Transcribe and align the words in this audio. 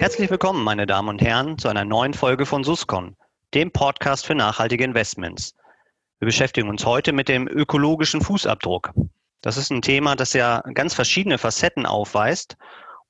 Herzlich 0.00 0.30
willkommen, 0.30 0.64
meine 0.64 0.86
Damen 0.86 1.10
und 1.10 1.20
Herren, 1.20 1.58
zu 1.58 1.68
einer 1.68 1.84
neuen 1.84 2.14
Folge 2.14 2.46
von 2.46 2.64
Suscon, 2.64 3.18
dem 3.52 3.70
Podcast 3.70 4.24
für 4.24 4.34
nachhaltige 4.34 4.82
Investments. 4.82 5.54
Wir 6.20 6.24
beschäftigen 6.24 6.70
uns 6.70 6.86
heute 6.86 7.12
mit 7.12 7.28
dem 7.28 7.46
ökologischen 7.46 8.22
Fußabdruck. 8.22 8.94
Das 9.42 9.58
ist 9.58 9.68
ein 9.70 9.82
Thema, 9.82 10.16
das 10.16 10.32
ja 10.32 10.62
ganz 10.72 10.94
verschiedene 10.94 11.36
Facetten 11.36 11.84
aufweist. 11.84 12.56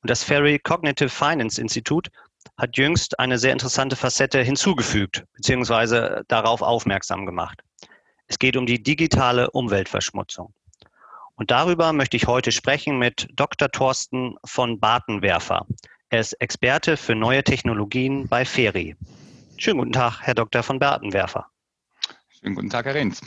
Und 0.02 0.10
das 0.10 0.24
Ferry 0.24 0.58
Cognitive 0.58 1.10
Finance 1.10 1.60
Institute 1.60 2.10
hat 2.58 2.76
jüngst 2.76 3.20
eine 3.20 3.38
sehr 3.38 3.52
interessante 3.52 3.94
Facette 3.94 4.42
hinzugefügt, 4.42 5.22
beziehungsweise 5.34 6.24
darauf 6.26 6.60
aufmerksam 6.60 7.24
gemacht. 7.24 7.60
Es 8.26 8.36
geht 8.36 8.56
um 8.56 8.66
die 8.66 8.82
digitale 8.82 9.52
Umweltverschmutzung. 9.52 10.52
Und 11.36 11.52
darüber 11.52 11.92
möchte 11.92 12.16
ich 12.16 12.26
heute 12.26 12.50
sprechen 12.50 12.98
mit 12.98 13.28
Dr. 13.34 13.70
Thorsten 13.70 14.34
von 14.44 14.80
Bartenwerfer. 14.80 15.68
Er 16.12 16.18
ist 16.18 16.32
Experte 16.40 16.96
für 16.96 17.14
neue 17.14 17.44
Technologien 17.44 18.26
bei 18.26 18.44
Feri. 18.44 18.96
Schönen 19.56 19.78
guten 19.78 19.92
Tag, 19.92 20.18
Herr 20.22 20.34
Dr. 20.34 20.64
von 20.64 20.80
Bartenwerfer. 20.80 21.46
Schönen 22.28 22.56
guten 22.56 22.68
Tag, 22.68 22.86
Herr 22.86 22.96
Renz. 22.96 23.20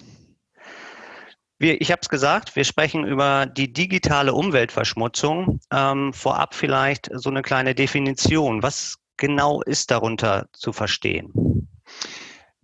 Wir, 1.57 1.79
ich 1.79 1.91
habe 1.91 2.01
es 2.01 2.09
gesagt, 2.09 2.57
wir 2.57 2.65
sprechen 2.65 3.05
über 3.05 3.45
die 3.45 3.71
digitale 3.71 4.33
Umweltverschmutzung. 4.33 5.61
Ähm, 5.71 6.11
vorab 6.11 6.55
vielleicht 6.55 7.09
so 7.13 7.29
eine 7.29 7.41
kleine 7.41 7.73
Definition. 7.73 8.61
Was 8.63 8.97
genau 9.15 9.61
ist 9.61 9.89
darunter 9.89 10.49
zu 10.51 10.73
verstehen? 10.73 11.69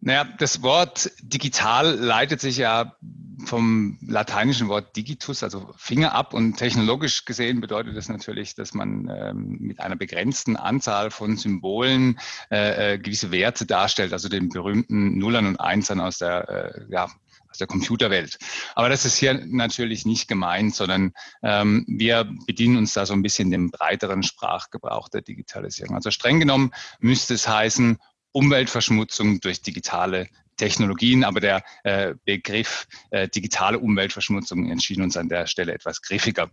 Naja, 0.02 0.26
das 0.38 0.62
Wort 0.62 1.12
digital 1.22 1.95
leitet 1.95 2.42
sich 2.42 2.58
ja 2.58 2.98
vom 3.46 3.98
lateinischen 4.02 4.68
Wort 4.68 4.96
digitus, 4.96 5.44
also 5.44 5.74
Finger 5.78 6.14
ab. 6.14 6.34
Und 6.34 6.58
technologisch 6.58 7.26
gesehen 7.26 7.62
bedeutet 7.62 7.96
das 7.96 8.10
natürlich, 8.10 8.56
dass 8.56 8.73
man 8.73 9.09
ähm, 9.14 9.58
mit 9.59 9.80
einer 9.80 9.96
begrenzten 9.96 10.56
Anzahl 10.56 11.12
von 11.12 11.38
Symbolen 11.38 12.20
äh, 12.52 12.94
äh, 12.94 12.98
gewisse 12.98 13.31
Werte 13.31 13.66
darstellt, 13.66 14.14
also 14.14 14.30
den 14.30 14.50
berühmten 14.50 15.18
Nullern 15.18 15.46
und 15.46 15.59
Einsern 15.59 16.00
aus 16.00 16.18
der, 16.18 16.50
äh, 16.50 16.86
ja, 16.90 17.06
aus 17.50 17.58
der 17.58 17.68
Computerwelt. 17.68 18.38
Aber 18.76 18.90
das 18.90 19.06
ist 19.06 19.18
hier 19.18 19.34
natürlich 19.46 20.06
nicht 20.06 20.28
gemeint, 20.28 20.76
sondern 20.76 21.14
ähm, 21.42 21.86
wir 21.88 22.30
bedienen 22.46 22.78
uns 22.78 22.94
da 22.94 23.06
so 23.06 23.14
ein 23.14 23.24
bisschen 23.24 23.52
dem 23.52 23.72
breiteren 23.72 24.24
Sprachgebrauch 24.24 25.09
der 25.09 25.22
Digitalisierung. 25.22 25.96
Also 25.96 26.12
streng 26.12 26.40
genommen 26.40 26.72
müsste 27.00 27.34
es 27.34 27.48
heißen, 27.48 27.98
Umweltverschmutzung 28.31 29.40
durch 29.40 29.62
digitale 29.62 30.28
Technologien, 30.60 31.24
aber 31.24 31.40
der 31.40 31.64
äh, 31.84 32.14
Begriff 32.26 32.88
äh, 33.10 33.28
digitale 33.28 33.80
Umweltverschmutzung 33.80 34.70
erschien 34.70 35.02
uns 35.02 35.18
an 35.18 35.30
der 35.30 35.48
Stelle 35.48 35.74
etwas 35.74 36.02
griffiger. 36.02 36.52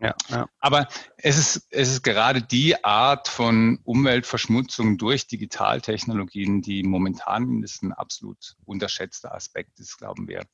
Ja, 0.00 0.16
ja. 0.30 0.48
Aber 0.58 0.88
es 1.16 1.38
ist, 1.38 1.68
es 1.70 1.90
ist 1.90 2.02
gerade 2.02 2.42
die 2.42 2.82
Art 2.84 3.28
von 3.28 3.78
Umweltverschmutzung 3.84 4.98
durch 4.98 5.28
Digitaltechnologien, 5.28 6.60
die 6.60 6.82
momentan 6.82 7.44
mindestens 7.44 7.90
ein 7.90 7.92
absolut 7.92 8.56
unterschätzter 8.64 9.32
Aspekt 9.34 9.78
ist, 9.78 9.98
glauben 9.98 10.26
wir. 10.26 10.44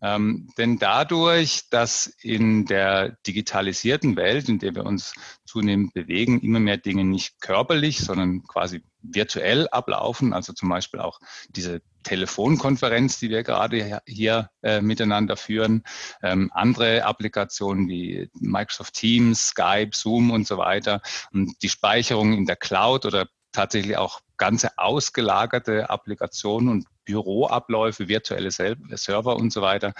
Ähm, 0.00 0.48
denn 0.58 0.78
dadurch, 0.78 1.68
dass 1.70 2.06
in 2.22 2.66
der 2.66 3.16
digitalisierten 3.26 4.16
Welt, 4.16 4.48
in 4.48 4.58
der 4.58 4.74
wir 4.74 4.84
uns 4.84 5.14
zunehmend 5.44 5.94
bewegen, 5.94 6.40
immer 6.40 6.60
mehr 6.60 6.76
Dinge 6.76 7.04
nicht 7.04 7.40
körperlich, 7.40 7.98
sondern 7.98 8.42
quasi 8.44 8.82
virtuell 9.02 9.68
ablaufen, 9.68 10.32
also 10.32 10.52
zum 10.52 10.68
Beispiel 10.68 11.00
auch 11.00 11.20
diese 11.48 11.82
Telefonkonferenz, 12.02 13.18
die 13.18 13.30
wir 13.30 13.42
gerade 13.42 14.00
hier 14.06 14.50
äh, 14.62 14.80
miteinander 14.80 15.36
führen, 15.36 15.82
ähm, 16.22 16.50
andere 16.54 17.04
Applikationen 17.04 17.88
wie 17.88 18.30
Microsoft 18.34 18.94
Teams, 18.94 19.48
Skype, 19.48 19.90
Zoom 19.92 20.30
und 20.30 20.46
so 20.46 20.58
weiter 20.58 21.00
und 21.32 21.54
die 21.62 21.68
Speicherung 21.68 22.32
in 22.32 22.46
der 22.46 22.56
Cloud 22.56 23.04
oder 23.04 23.28
tatsächlich 23.52 23.96
auch 23.96 24.20
ganze 24.38 24.78
ausgelagerte 24.78 25.90
Applikationen 25.90 26.68
und 26.68 26.86
Büroabläufe, 27.04 28.08
virtuelle 28.08 28.50
Server 28.50 29.36
und 29.36 29.52
so 29.52 29.62
weiter. 29.62 29.94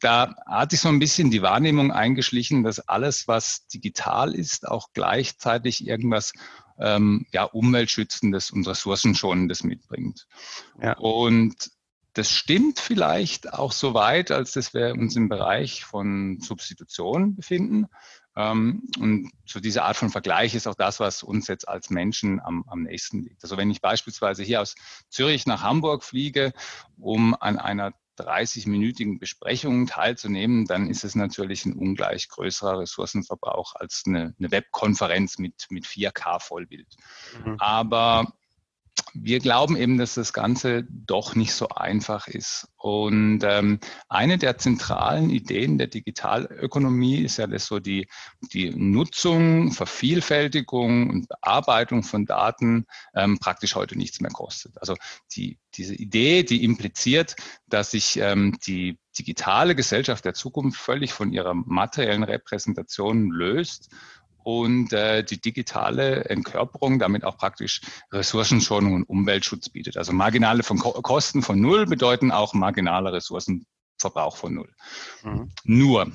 Da 0.00 0.34
hat 0.46 0.70
sich 0.70 0.80
so 0.80 0.88
ein 0.88 0.98
bisschen 0.98 1.30
die 1.30 1.42
Wahrnehmung 1.42 1.90
eingeschlichen, 1.90 2.62
dass 2.62 2.80
alles, 2.88 3.28
was 3.28 3.66
digital 3.66 4.34
ist, 4.34 4.68
auch 4.68 4.88
gleichzeitig 4.92 5.86
irgendwas 5.86 6.32
ähm, 6.78 7.26
ja, 7.32 7.44
Umweltschützendes 7.44 8.50
und 8.50 8.66
Ressourcenschonendes 8.66 9.64
mitbringt. 9.64 10.26
Ja. 10.80 10.96
Und 10.98 11.70
das 12.16 12.30
stimmt 12.30 12.80
vielleicht 12.80 13.52
auch 13.52 13.72
so 13.72 13.92
weit, 13.92 14.30
als 14.30 14.52
dass 14.52 14.72
wir 14.72 14.94
uns 14.94 15.16
im 15.16 15.28
Bereich 15.28 15.84
von 15.84 16.40
Substitution 16.40 17.36
befinden. 17.36 17.88
Ähm, 18.34 18.88
und 18.98 19.30
so 19.44 19.60
diese 19.60 19.82
Art 19.82 19.98
von 19.98 20.08
Vergleich 20.08 20.54
ist 20.54 20.66
auch 20.66 20.74
das, 20.74 20.98
was 20.98 21.22
uns 21.22 21.46
jetzt 21.46 21.68
als 21.68 21.90
Menschen 21.90 22.40
am, 22.40 22.64
am 22.68 22.84
nächsten 22.84 23.22
liegt. 23.22 23.42
Also 23.42 23.58
wenn 23.58 23.70
ich 23.70 23.82
beispielsweise 23.82 24.42
hier 24.42 24.62
aus 24.62 24.76
Zürich 25.10 25.44
nach 25.44 25.62
Hamburg 25.62 26.02
fliege, 26.04 26.54
um 26.96 27.34
an 27.34 27.58
einer 27.58 27.92
30-minütigen 28.18 29.18
Besprechung 29.18 29.86
teilzunehmen, 29.86 30.64
dann 30.64 30.88
ist 30.88 31.04
es 31.04 31.16
natürlich 31.16 31.66
ein 31.66 31.74
ungleich 31.74 32.30
größerer 32.30 32.78
Ressourcenverbrauch 32.78 33.74
als 33.74 34.04
eine, 34.06 34.34
eine 34.38 34.50
Webkonferenz 34.50 35.36
mit, 35.36 35.66
mit 35.68 35.84
4K-Vollbild. 35.84 36.88
Mhm. 37.44 37.56
Aber 37.58 38.32
wir 39.14 39.40
glauben 39.40 39.76
eben, 39.76 39.98
dass 39.98 40.14
das 40.14 40.32
Ganze 40.32 40.84
doch 40.88 41.34
nicht 41.34 41.52
so 41.52 41.68
einfach 41.68 42.28
ist. 42.28 42.68
Und 42.76 43.40
ähm, 43.44 43.78
eine 44.08 44.38
der 44.38 44.58
zentralen 44.58 45.30
Ideen 45.30 45.78
der 45.78 45.86
Digitalökonomie 45.86 47.18
ist 47.18 47.38
ja, 47.38 47.46
dass 47.46 47.66
so 47.66 47.78
die, 47.78 48.08
die 48.52 48.70
Nutzung, 48.70 49.72
Vervielfältigung 49.72 51.10
und 51.10 51.28
Bearbeitung 51.28 52.02
von 52.02 52.26
Daten 52.26 52.86
ähm, 53.14 53.38
praktisch 53.38 53.74
heute 53.74 53.96
nichts 53.96 54.20
mehr 54.20 54.30
kostet. 54.30 54.78
Also 54.80 54.94
die, 55.34 55.58
diese 55.74 55.94
Idee, 55.94 56.42
die 56.42 56.64
impliziert, 56.64 57.36
dass 57.66 57.92
sich 57.92 58.18
ähm, 58.18 58.56
die 58.66 58.98
digitale 59.18 59.74
Gesellschaft 59.74 60.24
der 60.24 60.34
Zukunft 60.34 60.78
völlig 60.78 61.12
von 61.12 61.32
ihrer 61.32 61.54
materiellen 61.54 62.22
Repräsentation 62.22 63.30
löst 63.30 63.90
und 64.46 64.92
äh, 64.92 65.24
die 65.24 65.40
digitale 65.40 66.26
Entkörperung 66.26 67.00
damit 67.00 67.24
auch 67.24 67.36
praktisch 67.36 67.80
Ressourcenschonung 68.12 68.94
und 68.94 69.02
Umweltschutz 69.02 69.70
bietet. 69.70 69.96
Also 69.96 70.12
marginale 70.12 70.62
von 70.62 70.78
Ko 70.78 70.92
Kosten 71.02 71.42
von 71.42 71.60
Null 71.60 71.86
bedeuten 71.86 72.30
auch 72.30 72.54
marginaler 72.54 73.12
Ressourcenverbrauch 73.12 74.36
von 74.36 74.54
Null. 74.54 74.72
Mhm. 75.24 75.50
Nur, 75.64 76.12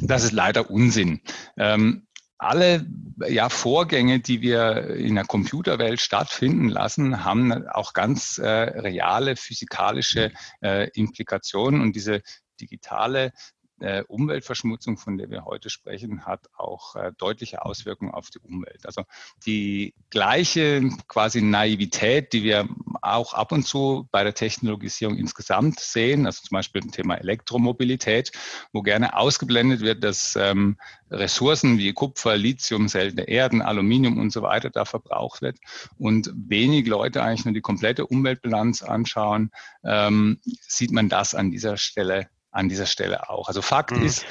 das 0.00 0.24
ist 0.24 0.32
leider 0.32 0.70
Unsinn. 0.70 1.20
Ähm, 1.58 2.06
alle 2.38 2.86
ja, 3.28 3.50
Vorgänge, 3.50 4.20
die 4.20 4.40
wir 4.40 4.94
in 4.94 5.14
der 5.14 5.26
Computerwelt 5.26 6.00
stattfinden 6.00 6.70
lassen, 6.70 7.24
haben 7.24 7.68
auch 7.68 7.92
ganz 7.92 8.38
äh, 8.38 8.48
reale 8.48 9.36
physikalische 9.36 10.32
äh, 10.62 10.88
Implikationen 10.94 11.82
und 11.82 11.94
diese 11.94 12.22
digitale 12.58 13.32
äh, 13.80 14.02
Umweltverschmutzung, 14.06 14.96
von 14.96 15.18
der 15.18 15.30
wir 15.30 15.44
heute 15.44 15.70
sprechen, 15.70 16.24
hat 16.26 16.48
auch 16.56 16.96
äh, 16.96 17.12
deutliche 17.18 17.64
Auswirkungen 17.64 18.12
auf 18.12 18.30
die 18.30 18.38
Umwelt. 18.38 18.86
Also 18.86 19.02
die 19.46 19.94
gleiche 20.10 20.88
quasi 21.08 21.42
Naivität, 21.42 22.32
die 22.32 22.44
wir 22.44 22.68
auch 23.02 23.34
ab 23.34 23.52
und 23.52 23.64
zu 23.64 24.08
bei 24.10 24.22
der 24.24 24.34
Technologisierung 24.34 25.16
insgesamt 25.16 25.80
sehen, 25.80 26.26
also 26.26 26.42
zum 26.42 26.56
Beispiel 26.56 26.82
im 26.82 26.92
Thema 26.92 27.16
Elektromobilität, 27.16 28.32
wo 28.72 28.82
gerne 28.82 29.16
ausgeblendet 29.16 29.80
wird, 29.80 30.04
dass 30.04 30.36
ähm, 30.36 30.76
Ressourcen 31.10 31.78
wie 31.78 31.92
Kupfer, 31.92 32.36
Lithium, 32.36 32.88
seltene 32.88 33.28
Erden, 33.28 33.62
Aluminium 33.62 34.18
und 34.18 34.30
so 34.30 34.42
weiter 34.42 34.70
da 34.70 34.84
verbraucht 34.84 35.42
wird 35.42 35.58
und 35.98 36.30
wenig 36.34 36.86
Leute 36.86 37.22
eigentlich 37.22 37.44
nur 37.44 37.54
die 37.54 37.60
komplette 37.60 38.06
Umweltbilanz 38.06 38.82
anschauen, 38.82 39.50
ähm, 39.84 40.40
sieht 40.44 40.92
man 40.92 41.08
das 41.08 41.34
an 41.34 41.50
dieser 41.50 41.76
Stelle 41.76 42.28
an 42.54 42.68
dieser 42.68 42.86
Stelle 42.86 43.28
auch. 43.28 43.48
Also 43.48 43.60
Fakt 43.60 43.90
mhm. 43.90 44.04
ist, 44.04 44.24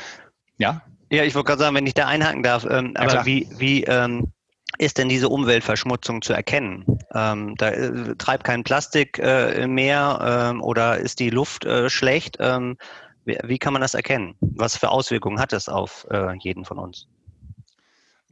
ja. 0.58 0.82
Ja, 1.12 1.24
ich 1.24 1.36
wollte 1.36 1.48
gerade 1.48 1.60
sagen, 1.60 1.76
wenn 1.76 1.86
ich 1.86 1.94
da 1.94 2.08
einhaken 2.08 2.42
darf, 2.42 2.66
ähm, 2.66 2.94
aber 2.96 3.10
klar. 3.10 3.26
wie, 3.26 3.48
wie 3.58 3.84
ähm, 3.84 4.32
ist 4.80 4.98
denn 4.98 5.10
diese 5.10 5.30
Umweltverschmutzung 5.30 6.22
zu 6.24 6.34
erkennen? 6.34 6.86
Ähm, 7.14 7.56
da 7.58 7.70
äh, 7.70 8.16
treibt 8.16 8.44
kein 8.44 8.64
Plastik 8.64 9.20
äh, 9.20 9.68
mehr 9.68 10.50
ähm, 10.52 10.62
oder 10.64 10.98
ist 10.98 11.20
die 11.20 11.30
Luft 11.30 11.66
äh, 11.66 11.90
schlecht? 11.90 12.38
Ähm, 12.40 12.78
wie, 13.26 13.38
wie, 13.44 13.60
kann 13.60 13.74
man 13.74 13.82
das 13.82 13.94
erkennen? 13.94 14.36
Was 14.42 14.76
für 14.76 14.90
Auswirkungen 14.90 15.40
hat 15.40 15.54
es 15.54 15.70
auf 15.70 16.08
äh, 16.10 16.34
jeden 16.40 16.66
von 16.66 16.80
uns? 16.80 17.08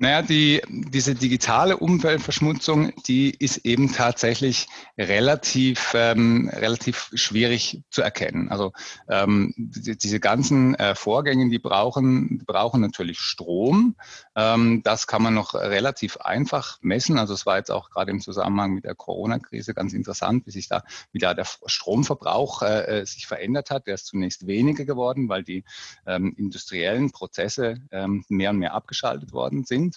Naja, 0.01 0.23
die, 0.23 0.63
diese 0.67 1.13
digitale 1.13 1.77
Umweltverschmutzung, 1.77 2.91
die 3.05 3.29
ist 3.29 3.57
eben 3.57 3.93
tatsächlich 3.93 4.67
relativ, 4.97 5.93
ähm, 5.93 6.49
relativ 6.51 7.11
schwierig 7.13 7.83
zu 7.91 8.01
erkennen. 8.01 8.49
Also 8.49 8.73
ähm, 9.07 9.53
die, 9.55 9.95
diese 9.95 10.19
ganzen 10.19 10.73
äh, 10.73 10.95
Vorgänge, 10.95 11.51
die 11.51 11.59
brauchen, 11.59 12.43
brauchen 12.47 12.81
natürlich 12.81 13.19
Strom. 13.19 13.95
Ähm, 14.35 14.81
das 14.83 15.05
kann 15.05 15.21
man 15.21 15.35
noch 15.35 15.53
relativ 15.53 16.17
einfach 16.17 16.79
messen. 16.81 17.19
Also 17.19 17.35
es 17.35 17.45
war 17.45 17.57
jetzt 17.57 17.69
auch 17.69 17.91
gerade 17.91 18.09
im 18.09 18.21
Zusammenhang 18.21 18.73
mit 18.73 18.85
der 18.85 18.95
Corona-Krise 18.95 19.75
ganz 19.75 19.93
interessant, 19.93 20.47
wie 20.47 20.51
sich 20.51 20.67
da 20.67 20.83
wieder 21.11 21.35
der 21.35 21.45
Stromverbrauch 21.67 22.63
äh, 22.63 23.01
äh, 23.01 23.05
sich 23.05 23.27
verändert 23.27 23.69
hat. 23.69 23.85
Der 23.85 23.93
ist 23.93 24.07
zunächst 24.07 24.47
weniger 24.47 24.83
geworden, 24.83 25.29
weil 25.29 25.43
die 25.43 25.63
ähm, 26.07 26.33
industriellen 26.39 27.11
Prozesse 27.11 27.75
ähm, 27.91 28.25
mehr 28.29 28.49
und 28.49 28.57
mehr 28.57 28.73
abgeschaltet 28.73 29.31
worden 29.31 29.63
sind. 29.63 29.90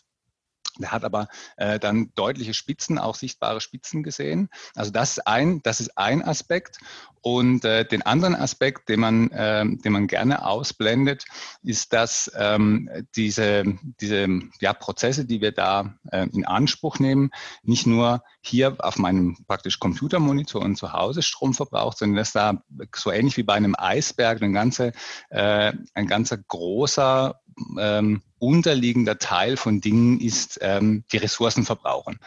Der 0.79 0.91
hat 0.91 1.05
aber 1.05 1.29
äh, 1.57 1.79
dann 1.79 2.11
deutliche 2.15 2.55
Spitzen, 2.55 2.99
auch 2.99 3.15
sichtbare 3.15 3.61
Spitzen 3.61 4.03
gesehen. 4.03 4.49
Also 4.75 4.91
das 4.91 5.13
ist 5.13 5.27
ein, 5.27 5.63
das 5.63 5.81
ist 5.81 5.97
ein 5.97 6.23
Aspekt. 6.23 6.79
Und 7.25 7.65
äh, 7.65 7.87
den 7.87 8.03
anderen 8.03 8.35
Aspekt, 8.35 8.91
den 8.91 9.01
man, 9.01 9.31
äh, 9.31 9.65
den 9.65 9.93
man 9.93 10.09
gerne 10.09 10.45
ausblendet, 10.45 11.25
ist, 11.63 11.95
dass 11.95 12.31
ähm, 12.37 12.91
diese, 13.17 13.65
diese 13.99 14.29
ja, 14.61 14.75
Prozesse, 14.75 15.25
die 15.25 15.41
wir 15.41 15.53
da 15.53 15.95
äh, 16.13 16.27
in 16.35 16.45
Anspruch 16.45 16.99
nehmen, 16.99 17.31
nicht 17.63 17.87
nur 17.87 18.23
hier 18.43 18.77
auf 18.79 18.99
meinem 18.99 19.39
praktisch 19.49 19.79
Computermonitor 19.79 20.61
und 20.61 20.77
zu 20.77 20.93
Hause 20.93 21.23
Strom 21.23 21.55
verbraucht, 21.55 21.97
sondern 21.97 22.17
dass 22.17 22.33
da 22.33 22.63
so 22.95 23.11
ähnlich 23.11 23.39
wie 23.39 23.43
bei 23.43 23.55
einem 23.55 23.75
Eisberg 23.79 24.43
ein 24.43 24.53
ganzer, 24.53 24.93
äh, 25.31 25.73
ein 25.95 26.07
ganzer 26.07 26.37
großer 26.37 27.41
ähm, 27.79 28.23
unterliegender 28.45 29.19
Teil 29.19 29.57
von 29.57 29.81
Dingen 29.81 30.21
ist, 30.21 30.59
ähm, 30.63 31.05
die 31.13 31.17
Ressourcen 31.17 31.65
verbrauchen. 31.65 32.19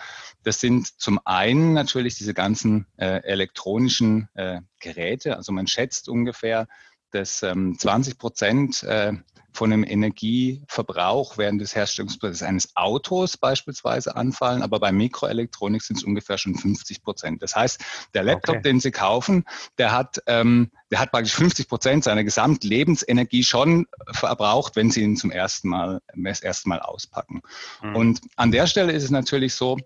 Das 0.43 0.59
sind 0.59 0.99
zum 0.99 1.19
einen 1.25 1.73
natürlich 1.73 2.15
diese 2.15 2.33
ganzen 2.33 2.87
äh, 2.97 3.21
elektronischen 3.23 4.29
äh, 4.33 4.61
Geräte. 4.79 5.37
Also 5.37 5.51
man 5.51 5.67
schätzt 5.67 6.09
ungefähr, 6.09 6.67
dass 7.11 7.43
ähm, 7.43 7.77
20 7.77 8.17
Prozent 8.17 8.83
äh, 8.83 9.13
von 9.57 9.71
dem 9.71 9.83
Energieverbrauch 9.83 11.39
während 11.39 11.59
des 11.59 11.75
Herstellungsprozesses 11.75 12.43
eines 12.43 12.75
Autos 12.75 13.37
beispielsweise 13.37 14.15
anfallen, 14.15 14.61
aber 14.61 14.79
bei 14.79 14.91
Mikroelektronik 14.91 15.81
sind 15.81 15.97
es 15.97 16.03
ungefähr 16.03 16.37
schon 16.37 16.53
50 16.53 17.01
Prozent. 17.01 17.41
Das 17.41 17.55
heißt, 17.55 17.83
der 18.13 18.23
Laptop, 18.23 18.57
okay. 18.57 18.61
den 18.69 18.79
Sie 18.79 18.91
kaufen, 18.91 19.45
der 19.79 19.93
hat, 19.93 20.21
ähm, 20.27 20.69
der 20.91 20.99
hat 20.99 21.11
praktisch 21.11 21.33
50 21.33 21.67
Prozent 21.67 22.03
seiner 22.03 22.23
Gesamtlebensenergie 22.23 23.43
schon 23.43 23.87
verbraucht, 24.11 24.75
wenn 24.75 24.91
Sie 24.91 25.01
ihn 25.01 25.17
zum 25.17 25.31
ersten 25.31 25.69
Mal, 25.69 26.01
das 26.15 26.41
erste 26.41 26.69
Mal 26.69 26.79
auspacken. 26.79 27.41
Mhm. 27.81 27.95
Und 27.95 28.21
an 28.35 28.51
der 28.51 28.67
Stelle 28.67 28.91
ist 28.91 29.03
es 29.03 29.09
natürlich 29.09 29.55
so, 29.55 29.77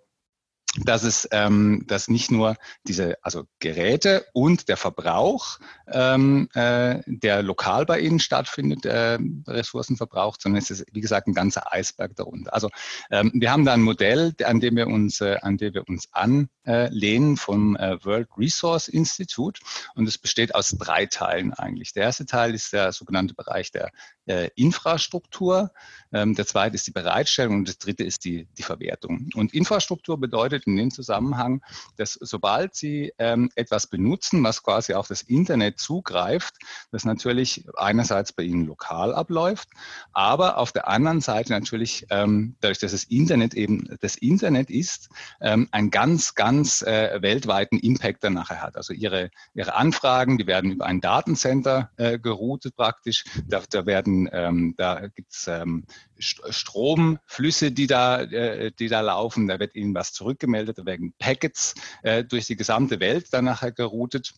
dass 0.78 1.04
es 1.04 1.28
ähm, 1.32 1.84
dass 1.88 2.08
nicht 2.08 2.32
nur 2.32 2.56
diese 2.88 3.18
also 3.24 3.44
Geräte 3.60 4.26
und 4.34 4.70
der 4.70 4.78
Verbrauch, 4.78 5.60
ähm, 5.92 6.48
äh, 6.54 7.02
der 7.06 7.44
lokal 7.44 7.86
bei 7.86 8.00
Ihnen 8.00 8.22
stattfindet, 8.22 8.86
äh, 8.86 9.20
Ressourcen 9.48 9.98
verbraucht, 9.98 10.42
sondern 10.42 10.62
es 10.62 10.72
ist 10.72 10.86
wie 10.94 11.02
gesagt 11.02 11.28
ein 11.28 11.34
ganzer 11.34 11.74
Eisberg 11.74 12.16
darunter. 12.16 12.54
Also 12.54 12.70
ähm, 13.10 13.32
wir 13.34 13.52
haben 13.52 13.66
da 13.66 13.74
ein 13.74 13.82
Modell, 13.82 14.34
an 14.46 14.62
dem 14.62 14.78
wir 14.78 14.88
uns 14.88 15.20
äh, 15.20 15.38
an 15.42 15.58
dem 15.58 15.74
wir 15.74 15.90
uns 15.90 16.08
anlehnen 16.14 17.36
vom 17.36 17.76
äh, 17.76 18.04
World 18.06 18.30
Resource 18.38 18.88
Institute 18.88 19.60
und 19.96 20.08
es 20.08 20.18
besteht 20.18 20.56
aus 20.56 20.70
drei 20.70 21.06
Teilen 21.06 21.54
eigentlich. 21.54 21.92
Der 21.92 22.04
erste 22.04 22.26
Teil 22.26 22.54
ist 22.54 22.72
der 22.72 22.94
sogenannte 22.94 23.34
Bereich 23.34 23.72
der 23.72 23.92
äh, 24.26 24.50
Infrastruktur, 24.56 25.72
ähm, 26.14 26.34
der 26.34 26.48
zweite 26.48 26.76
ist 26.76 26.88
die 26.88 26.92
Bereitstellung 26.92 27.58
und 27.58 27.68
das 27.68 27.78
dritte 27.78 28.06
ist 28.06 28.24
die 28.24 28.48
die 28.58 28.64
Verwertung. 28.64 29.28
Und 29.36 29.54
Infrastruktur 29.54 30.18
bedeutet 30.18 30.61
bedeutet 30.62 30.68
in 30.68 30.75
dem 30.75 30.92
Zusammenhang, 30.92 31.62
dass 31.98 32.13
sobald 32.13 32.75
Sie 32.75 33.13
ähm, 33.18 33.50
etwas 33.56 33.88
benutzen, 33.88 34.44
was 34.44 34.63
quasi 34.63 34.94
auf 34.94 35.08
das 35.08 35.22
Internet 35.22 35.80
zugreift, 35.80 36.56
das 36.92 37.06
natürlich 37.06 37.66
einerseits 37.75 38.34
bei 38.34 38.44
Ihnen 38.44 38.66
lokal 38.66 39.13
abläuft, 39.13 39.69
aber 40.13 40.58
auf 40.58 40.72
der 40.72 40.88
anderen 40.88 41.22
Seite 41.22 41.52
natürlich, 41.52 42.06
ähm, 42.10 42.56
dadurch, 42.62 42.80
dass 42.80 42.92
das 42.92 43.06
Internet 43.06 43.54
eben 43.54 43.98
das 44.02 44.16
Internet 44.16 44.69
ist, 44.69 45.10
ähm, 45.42 45.68
einen 45.72 45.92
ganz, 45.92 46.36
ganz 46.36 46.81
äh, 46.81 47.22
weltweiten 47.22 47.80
Impact 47.80 48.24
dann 48.24 48.34
nachher 48.34 48.62
hat. 48.62 48.75
Also 48.75 48.94
Ihre, 48.94 49.30
Ihre 49.54 49.75
Anfragen, 49.75 50.38
die 50.38 50.48
werden 50.48 50.72
über 50.72 50.86
ein 50.86 51.02
Datencenter 51.02 51.92
äh, 51.98 52.19
geroutet 52.19 52.75
praktisch. 52.75 53.24
Da, 53.48 53.62
da 53.69 53.86
werden, 53.86 54.30
ähm, 54.31 54.75
da 54.78 55.08
gibt's 55.08 55.48
ähm, 55.48 55.86
Stromflüsse, 56.22 57.72
die 57.72 57.88
da, 57.88 58.22
äh, 58.22 58.72
die 58.72 58.88
da 58.88 59.02
laufen. 59.02 59.48
Da 59.48 59.60
wird 59.60 59.75
Ihnen 59.75 59.94
was 59.96 60.13
zurückgemeldet, 60.13 60.50
da 60.51 60.86
werden 60.86 61.13
Packets 61.19 61.75
äh, 62.03 62.24
durch 62.24 62.48
die 62.48 62.56
gesamte 62.56 63.00
Welt 63.00 63.27
dann 63.31 63.45
nachher 63.45 63.71
geroutet. 63.71 64.33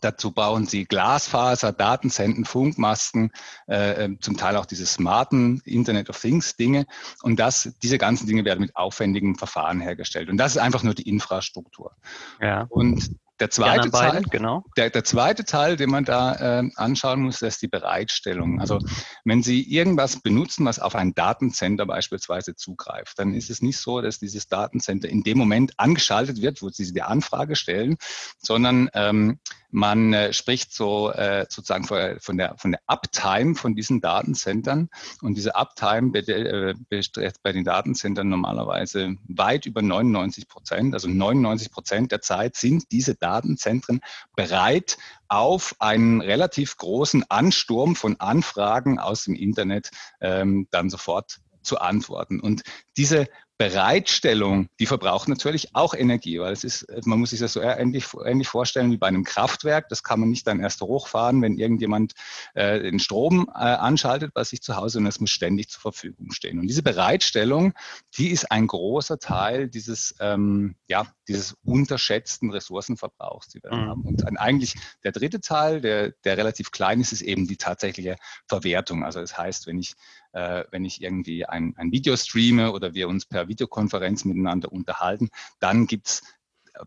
Dazu 0.00 0.30
bauen 0.30 0.66
sie 0.66 0.84
Glasfaser, 0.84 1.72
Datensenden, 1.72 2.44
Funkmasten, 2.44 3.32
äh, 3.66 4.04
ähm, 4.04 4.18
zum 4.20 4.36
Teil 4.36 4.56
auch 4.56 4.66
diese 4.66 4.86
smarten 4.86 5.60
Internet 5.64 6.08
of 6.10 6.20
Things 6.20 6.56
Dinge. 6.56 6.86
Und 7.22 7.40
das, 7.40 7.72
diese 7.82 7.98
ganzen 7.98 8.26
Dinge 8.26 8.44
werden 8.44 8.60
mit 8.60 8.76
aufwendigen 8.76 9.36
Verfahren 9.36 9.80
hergestellt. 9.80 10.28
Und 10.28 10.36
das 10.36 10.52
ist 10.52 10.58
einfach 10.58 10.84
nur 10.84 10.94
die 10.94 11.08
Infrastruktur. 11.08 11.92
Ja. 12.40 12.66
Und 12.68 13.16
der 13.40 13.50
zweite, 13.50 13.90
Teil, 13.90 14.22
genau. 14.30 14.64
der, 14.76 14.90
der 14.90 15.02
zweite 15.02 15.44
Teil, 15.44 15.76
den 15.76 15.90
man 15.90 16.04
da 16.04 16.60
äh, 16.60 16.70
anschauen 16.76 17.22
muss, 17.22 17.38
das 17.38 17.54
ist 17.54 17.62
die 17.62 17.68
Bereitstellung. 17.68 18.60
Also 18.60 18.78
wenn 19.24 19.42
Sie 19.42 19.62
irgendwas 19.62 20.20
benutzen, 20.20 20.66
was 20.66 20.78
auf 20.78 20.94
ein 20.94 21.14
Datencenter 21.14 21.86
beispielsweise 21.86 22.54
zugreift, 22.54 23.18
dann 23.18 23.34
ist 23.34 23.50
es 23.50 23.62
nicht 23.62 23.78
so, 23.78 24.00
dass 24.00 24.18
dieses 24.18 24.48
Datencenter 24.48 25.08
in 25.08 25.22
dem 25.22 25.38
Moment 25.38 25.72
angeschaltet 25.78 26.42
wird, 26.42 26.60
wo 26.62 26.68
Sie 26.68 26.92
die 26.92 27.02
Anfrage 27.02 27.56
stellen, 27.56 27.96
sondern 28.38 28.90
ähm, 28.94 29.40
man 29.70 30.12
äh, 30.12 30.32
spricht 30.32 30.72
so 30.74 31.12
äh, 31.12 31.46
sozusagen 31.48 31.84
von 31.84 32.36
der, 32.36 32.56
von 32.58 32.72
der 32.72 32.80
Uptime 32.86 33.54
von 33.54 33.74
diesen 33.74 34.00
Datencentern. 34.00 34.88
Und 35.22 35.36
diese 35.36 35.54
Uptime 35.54 36.16
äh, 36.18 36.74
beträgt 36.88 37.42
bei 37.42 37.52
den 37.52 37.64
Datencentern 37.64 38.28
normalerweise 38.28 39.16
weit 39.28 39.66
über 39.66 39.82
99 39.82 40.48
Prozent. 40.48 40.94
Also 40.94 41.08
99 41.08 41.70
Prozent 41.70 42.12
der 42.12 42.20
Zeit 42.20 42.56
sind 42.56 42.90
diese 42.90 43.14
Datenzentren 43.30 44.00
bereit, 44.34 44.98
auf 45.28 45.76
einen 45.78 46.20
relativ 46.20 46.76
großen 46.76 47.24
Ansturm 47.30 47.94
von 47.94 48.18
Anfragen 48.18 48.98
aus 48.98 49.24
dem 49.24 49.34
Internet 49.34 49.90
ähm, 50.20 50.66
dann 50.70 50.90
sofort 50.90 51.38
zu 51.62 51.78
antworten. 51.78 52.40
Und 52.40 52.62
diese 52.96 53.28
Bereitstellung, 53.60 54.70
die 54.78 54.86
verbraucht 54.86 55.28
natürlich 55.28 55.74
auch 55.74 55.92
Energie, 55.92 56.40
weil 56.40 56.54
es 56.54 56.64
ist, 56.64 56.86
man 57.04 57.20
muss 57.20 57.28
sich 57.28 57.40
das 57.40 57.52
so 57.52 57.60
ähnlich, 57.60 58.06
ähnlich 58.24 58.48
vorstellen 58.48 58.90
wie 58.90 58.96
bei 58.96 59.08
einem 59.08 59.22
Kraftwerk. 59.22 59.90
Das 59.90 60.02
kann 60.02 60.18
man 60.18 60.30
nicht 60.30 60.46
dann 60.46 60.60
erst 60.60 60.80
hochfahren, 60.80 61.42
wenn 61.42 61.58
irgendjemand 61.58 62.14
äh, 62.54 62.80
den 62.80 62.98
Strom 62.98 63.50
äh, 63.54 63.58
anschaltet 63.58 64.32
bei 64.32 64.44
sich 64.44 64.62
zu 64.62 64.76
Hause 64.76 64.96
und 64.96 65.04
das 65.04 65.20
muss 65.20 65.28
ständig 65.28 65.68
zur 65.68 65.82
Verfügung 65.82 66.32
stehen. 66.32 66.58
Und 66.58 66.68
diese 66.68 66.82
Bereitstellung, 66.82 67.74
die 68.16 68.30
ist 68.30 68.50
ein 68.50 68.66
großer 68.66 69.18
Teil 69.18 69.68
dieses, 69.68 70.14
ähm, 70.20 70.76
ja, 70.88 71.06
dieses 71.28 71.54
unterschätzten 71.62 72.50
Ressourcenverbrauchs, 72.50 73.48
die 73.48 73.62
wir 73.62 73.74
mhm. 73.74 73.88
haben. 73.88 74.04
Und 74.06 74.24
eigentlich 74.38 74.74
der 75.04 75.12
dritte 75.12 75.42
Teil, 75.42 75.82
der, 75.82 76.12
der 76.24 76.38
relativ 76.38 76.70
klein 76.70 77.02
ist, 77.02 77.12
ist 77.12 77.20
eben 77.20 77.46
die 77.46 77.58
tatsächliche 77.58 78.16
Verwertung. 78.48 79.04
Also 79.04 79.20
das 79.20 79.36
heißt, 79.36 79.66
wenn 79.66 79.78
ich 79.78 79.96
äh, 80.32 80.64
wenn 80.70 80.84
ich 80.84 81.02
irgendwie 81.02 81.46
ein, 81.46 81.74
ein 81.76 81.92
Video 81.92 82.16
streame 82.16 82.72
oder 82.72 82.94
wir 82.94 83.08
uns 83.08 83.26
per 83.26 83.48
Videokonferenz 83.48 84.24
miteinander 84.24 84.72
unterhalten, 84.72 85.30
dann 85.58 85.86
gibt 85.86 86.08
es 86.08 86.22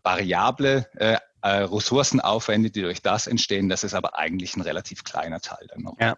variable 0.02 0.88
äh, 0.94 1.18
äh, 1.42 1.64
Ressourcenaufwände, 1.64 2.70
die 2.70 2.82
durch 2.82 3.02
das 3.02 3.26
entstehen. 3.26 3.68
Das 3.68 3.84
ist 3.84 3.94
aber 3.94 4.18
eigentlich 4.18 4.56
ein 4.56 4.62
relativ 4.62 5.04
kleiner 5.04 5.40
Teil 5.40 5.66
dann 5.68 5.82
noch. 5.82 5.98
Ja. 6.00 6.16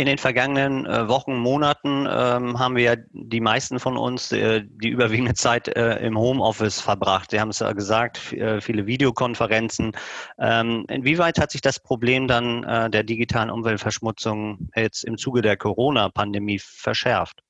In 0.00 0.06
den 0.06 0.16
vergangenen 0.16 0.86
äh, 0.86 1.08
Wochen, 1.08 1.36
Monaten 1.36 2.08
ähm, 2.10 2.58
haben 2.58 2.74
wir 2.74 3.04
die 3.12 3.42
meisten 3.42 3.78
von 3.78 3.98
uns 3.98 4.32
äh, 4.32 4.62
die 4.64 4.88
überwiegende 4.88 5.34
Zeit 5.34 5.68
äh, 5.68 5.96
im 5.96 6.16
Homeoffice 6.16 6.80
verbracht. 6.80 7.32
Sie 7.32 7.38
haben 7.38 7.50
es 7.50 7.58
ja 7.58 7.70
gesagt, 7.72 8.32
äh, 8.32 8.62
viele 8.62 8.86
Videokonferenzen. 8.86 9.92
Ähm, 10.38 10.86
inwieweit 10.88 11.38
hat 11.38 11.50
sich 11.50 11.60
das 11.60 11.78
Problem 11.80 12.28
dann 12.28 12.64
äh, 12.64 12.88
der 12.88 13.02
digitalen 13.02 13.50
Umweltverschmutzung 13.50 14.70
jetzt 14.74 15.04
im 15.04 15.18
Zuge 15.18 15.42
der 15.42 15.58
Corona-Pandemie 15.58 16.60
verschärft? 16.62 17.42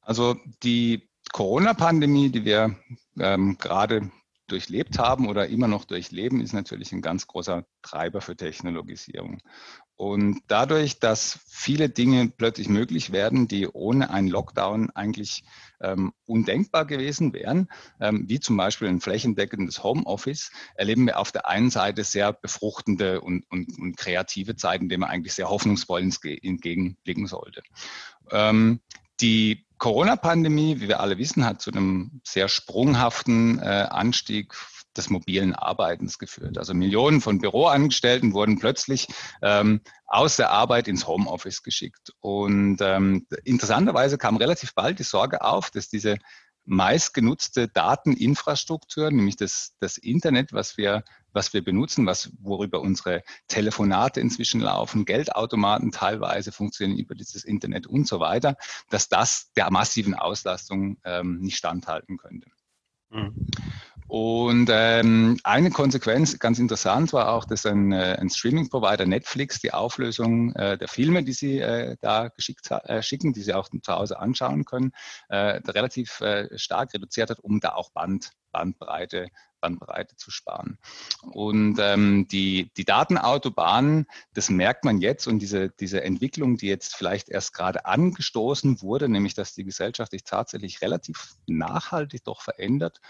Also 0.00 0.36
die 0.62 1.10
Corona-Pandemie, 1.34 2.30
die 2.30 2.46
wir 2.46 2.74
ähm, 3.20 3.58
gerade 3.58 4.10
durchlebt 4.46 4.98
haben 4.98 5.28
oder 5.28 5.48
immer 5.48 5.68
noch 5.68 5.84
durchleben, 5.84 6.40
ist 6.40 6.52
natürlich 6.52 6.92
ein 6.92 7.02
ganz 7.02 7.26
großer 7.26 7.64
Treiber 7.82 8.20
für 8.20 8.36
Technologisierung. 8.36 9.40
Und 9.96 10.40
dadurch, 10.48 10.98
dass 10.98 11.38
viele 11.46 11.88
Dinge 11.88 12.28
plötzlich 12.28 12.68
möglich 12.68 13.12
werden, 13.12 13.46
die 13.46 13.68
ohne 13.68 14.10
einen 14.10 14.28
Lockdown 14.28 14.90
eigentlich 14.90 15.44
ähm, 15.80 16.12
undenkbar 16.26 16.84
gewesen 16.84 17.32
wären, 17.32 17.68
ähm, 18.00 18.24
wie 18.28 18.40
zum 18.40 18.56
Beispiel 18.56 18.88
ein 18.88 19.00
flächendeckendes 19.00 19.84
Homeoffice, 19.84 20.50
erleben 20.74 21.06
wir 21.06 21.18
auf 21.18 21.30
der 21.30 21.46
einen 21.46 21.70
Seite 21.70 22.02
sehr 22.02 22.32
befruchtende 22.32 23.20
und, 23.20 23.44
und, 23.50 23.78
und 23.78 23.96
kreative 23.96 24.56
Zeiten, 24.56 24.88
denen 24.88 25.02
man 25.02 25.10
eigentlich 25.10 25.34
sehr 25.34 25.48
hoffnungsvoll 25.48 26.00
entgegenblicken 26.00 27.28
sollte. 27.28 27.62
Ähm, 28.32 28.80
die 29.20 29.64
Corona-Pandemie, 29.78 30.80
wie 30.80 30.88
wir 30.88 31.00
alle 31.00 31.18
wissen, 31.18 31.44
hat 31.44 31.60
zu 31.60 31.70
einem 31.70 32.20
sehr 32.24 32.48
sprunghaften 32.48 33.60
äh, 33.60 33.86
Anstieg 33.90 34.54
des 34.96 35.10
mobilen 35.10 35.54
Arbeitens 35.54 36.18
geführt. 36.18 36.58
Also 36.58 36.74
Millionen 36.74 37.20
von 37.20 37.38
Büroangestellten 37.38 38.32
wurden 38.32 38.58
plötzlich 38.58 39.08
ähm, 39.42 39.80
aus 40.06 40.36
der 40.36 40.50
Arbeit 40.50 40.88
ins 40.88 41.06
Homeoffice 41.06 41.62
geschickt. 41.62 42.12
Und 42.20 42.78
ähm, 42.80 43.26
interessanterweise 43.44 44.18
kam 44.18 44.36
relativ 44.36 44.74
bald 44.74 44.98
die 44.98 45.04
Sorge 45.04 45.42
auf, 45.42 45.70
dass 45.70 45.88
diese 45.88 46.18
meistgenutzte 46.66 47.68
Dateninfrastruktur, 47.68 49.10
nämlich 49.10 49.36
das, 49.36 49.74
das 49.80 49.98
Internet, 49.98 50.52
was 50.52 50.76
wir, 50.76 51.04
was 51.32 51.52
wir 51.52 51.62
benutzen, 51.62 52.06
was, 52.06 52.30
worüber 52.40 52.80
unsere 52.80 53.22
Telefonate 53.48 54.20
inzwischen 54.20 54.60
laufen, 54.60 55.04
Geldautomaten 55.04 55.92
teilweise 55.92 56.52
funktionieren 56.52 56.98
über 56.98 57.14
dieses 57.14 57.44
Internet 57.44 57.86
und 57.86 58.08
so 58.08 58.20
weiter, 58.20 58.56
dass 58.88 59.08
das 59.08 59.52
der 59.56 59.70
massiven 59.70 60.14
Auslastung 60.14 60.98
ähm, 61.04 61.40
nicht 61.40 61.56
standhalten 61.56 62.16
könnte. 62.16 62.48
Mhm. 63.10 63.46
Und 64.16 64.68
ähm, 64.70 65.40
eine 65.42 65.72
Konsequenz, 65.72 66.38
ganz 66.38 66.60
interessant, 66.60 67.12
war 67.12 67.32
auch, 67.32 67.44
dass 67.44 67.66
ein, 67.66 67.90
äh, 67.90 68.16
ein 68.20 68.30
Streaming-Provider 68.30 69.06
Netflix 69.06 69.58
die 69.58 69.72
Auflösung 69.72 70.52
äh, 70.52 70.78
der 70.78 70.86
Filme, 70.86 71.24
die 71.24 71.32
sie 71.32 71.58
äh, 71.58 71.96
da 72.00 72.28
geschickt 72.28 72.70
äh, 72.70 73.02
schicken, 73.02 73.32
die 73.32 73.42
sie 73.42 73.54
auch 73.54 73.68
zu 73.68 73.92
Hause 73.92 74.20
anschauen 74.20 74.64
können, 74.64 74.92
äh, 75.30 75.58
relativ 75.66 76.20
äh, 76.20 76.56
stark 76.56 76.94
reduziert 76.94 77.30
hat, 77.30 77.40
um 77.40 77.58
da 77.58 77.74
auch 77.74 77.90
Band, 77.90 78.30
Bandbreite 78.52 79.30
Bandbreite 79.64 80.14
zu 80.16 80.30
sparen. 80.30 80.78
Und 81.22 81.78
ähm, 81.80 82.28
die, 82.28 82.70
die 82.76 82.84
Datenautobahnen, 82.84 84.06
das 84.34 84.50
merkt 84.50 84.84
man 84.84 85.00
jetzt 85.00 85.26
und 85.26 85.38
diese, 85.38 85.70
diese 85.70 86.02
Entwicklung, 86.02 86.58
die 86.58 86.66
jetzt 86.66 86.94
vielleicht 86.94 87.30
erst 87.30 87.54
gerade 87.54 87.86
angestoßen 87.86 88.82
wurde, 88.82 89.08
nämlich 89.08 89.32
dass 89.32 89.54
die 89.54 89.64
Gesellschaft 89.64 90.10
sich 90.10 90.22
tatsächlich 90.22 90.82
relativ 90.82 91.36
nachhaltig 91.46 92.24
doch 92.24 92.42
verändert, 92.42 93.00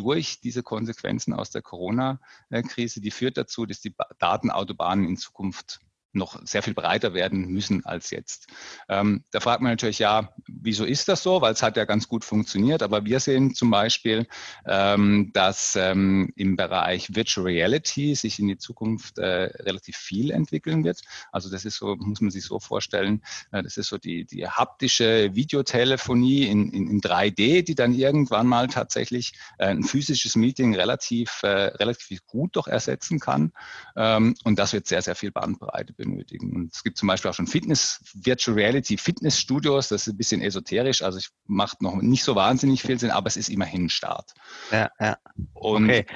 durch 0.00 0.40
diese 0.40 0.62
Konsequenzen 0.62 1.34
aus 1.34 1.50
der 1.50 1.60
Corona-Krise, 1.60 3.02
die 3.02 3.10
führt 3.10 3.36
dazu, 3.36 3.66
dass 3.66 3.82
die 3.82 3.94
Datenautobahnen 4.18 5.06
in 5.06 5.18
Zukunft 5.18 5.80
noch 6.12 6.40
sehr 6.44 6.62
viel 6.62 6.74
breiter 6.74 7.14
werden 7.14 7.46
müssen 7.46 7.84
als 7.84 8.10
jetzt. 8.10 8.46
Ähm, 8.88 9.24
da 9.30 9.40
fragt 9.40 9.62
man 9.62 9.72
natürlich, 9.72 9.98
ja, 9.98 10.32
wieso 10.46 10.84
ist 10.84 11.08
das 11.08 11.22
so? 11.22 11.40
Weil 11.40 11.52
es 11.52 11.62
hat 11.62 11.76
ja 11.76 11.84
ganz 11.84 12.08
gut 12.08 12.24
funktioniert. 12.24 12.82
Aber 12.82 13.04
wir 13.04 13.20
sehen 13.20 13.54
zum 13.54 13.70
Beispiel, 13.70 14.26
ähm, 14.66 15.30
dass 15.32 15.76
ähm, 15.76 16.32
im 16.36 16.56
Bereich 16.56 17.14
Virtual 17.14 17.46
Reality 17.46 18.14
sich 18.14 18.38
in 18.38 18.48
die 18.48 18.58
Zukunft 18.58 19.18
äh, 19.18 19.50
relativ 19.62 19.96
viel 19.96 20.30
entwickeln 20.30 20.84
wird. 20.84 21.00
Also 21.32 21.50
das 21.50 21.64
ist 21.64 21.76
so, 21.76 21.96
muss 21.96 22.20
man 22.20 22.30
sich 22.30 22.44
so 22.44 22.58
vorstellen, 22.58 23.22
äh, 23.52 23.62
das 23.62 23.76
ist 23.76 23.88
so 23.88 23.98
die, 23.98 24.24
die 24.24 24.46
haptische 24.46 25.34
Videotelefonie 25.34 26.46
in, 26.46 26.72
in, 26.72 26.88
in 26.88 27.00
3D, 27.00 27.62
die 27.62 27.74
dann 27.74 27.94
irgendwann 27.94 28.46
mal 28.46 28.66
tatsächlich 28.66 29.32
äh, 29.58 29.66
ein 29.66 29.84
physisches 29.84 30.34
Meeting 30.34 30.74
relativ, 30.74 31.42
äh, 31.42 31.48
relativ 31.48 32.26
gut 32.26 32.56
doch 32.56 32.66
ersetzen 32.66 33.20
kann. 33.20 33.52
Ähm, 33.96 34.34
und 34.44 34.58
das 34.58 34.72
wird 34.72 34.86
sehr, 34.86 35.02
sehr 35.02 35.14
viel 35.14 35.30
Bandbreite 35.30 35.92
benötigen. 36.00 36.54
Und 36.54 36.74
es 36.74 36.82
gibt 36.82 36.98
zum 36.98 37.06
Beispiel 37.06 37.30
auch 37.30 37.34
schon 37.34 37.46
Fitness, 37.46 38.00
Virtual 38.14 38.56
Reality 38.56 38.96
Fitnessstudios, 38.96 39.88
das 39.88 40.06
ist 40.06 40.14
ein 40.14 40.16
bisschen 40.16 40.42
esoterisch, 40.42 41.02
also 41.02 41.18
ich 41.18 41.28
macht 41.46 41.82
noch 41.82 41.94
nicht 41.96 42.24
so 42.24 42.34
wahnsinnig 42.34 42.82
viel 42.82 42.98
Sinn, 42.98 43.10
aber 43.10 43.28
es 43.28 43.36
ist 43.36 43.48
immerhin 43.48 43.84
ein 43.84 43.90
Start. 43.90 44.32
Ja, 44.70 44.90
ja. 44.98 45.18
Und 45.54 45.84
okay. 45.84 46.06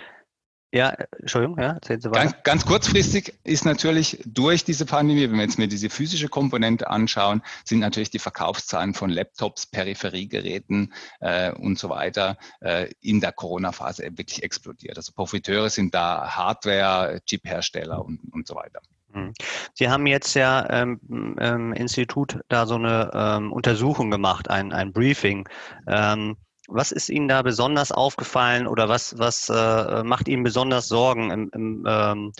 Ja, 0.75 0.93
Entschuldigung, 1.21 1.57
ja, 1.61 1.75
erzählen 1.75 2.01
Sie 2.01 2.11
weiter. 2.11 2.25
Ganz, 2.25 2.43
ganz 2.43 2.67
kurzfristig 2.67 3.39
ist 3.45 3.65
natürlich 3.65 4.19
durch 4.27 4.65
diese 4.65 4.87
Pandemie, 4.87 5.23
wenn 5.23 5.37
wir 5.37 5.43
jetzt 5.43 5.57
mir 5.57 5.69
diese 5.69 5.89
physische 5.89 6.29
Komponente 6.29 6.91
anschauen, 6.91 7.43
sind 7.65 7.79
natürlich 7.79 8.11
die 8.11 8.19
Verkaufszahlen 8.19 8.93
von 8.93 9.09
Laptops, 9.09 9.67
Peripheriegeräten 9.67 10.93
äh, 11.21 11.53
und 11.53 11.79
so 11.79 11.91
weiter 11.91 12.39
äh, 12.61 12.91
in 13.01 13.21
der 13.21 13.31
Corona-Phase 13.31 14.03
wirklich 14.17 14.43
explodiert. 14.43 14.97
Also 14.97 15.13
Profiteure 15.13 15.71
sind 15.71 15.95
da 15.95 16.35
Hardware, 16.35 17.21
Chip-Hersteller 17.25 18.05
und, 18.05 18.19
und 18.33 18.49
so 18.49 18.57
weiter. 18.57 18.81
Mhm. 19.15 19.33
Sie 19.75 19.89
haben 19.89 20.07
jetzt 20.07 20.35
ja 20.35 20.69
ähm, 20.71 21.01
im 21.09 21.37
ähm, 21.41 21.73
Institut 21.73 22.41
da 22.49 22.67
so 22.67 22.75
eine 22.75 23.11
ähm, 23.15 23.53
Untersuchung 23.53 24.11
gemacht, 24.11 24.51
ein, 24.51 24.73
ein 24.73 24.93
Briefing. 24.93 25.49
Ähm, 25.87 26.37
was 26.69 26.93
ist 26.93 27.11
Ihnen 27.11 27.29
da 27.29 27.43
besonders 27.43 27.93
aufgefallen 27.93 28.67
oder 28.67 28.89
was, 28.89 29.19
was 29.19 29.49
äh, 29.51 30.03
macht 30.03 30.29
Ihnen 30.29 30.43
besonders 30.43 30.89
Sorgen 30.89 31.31
im, 31.31 31.51
im 31.53 31.85
ähm, 31.87 32.33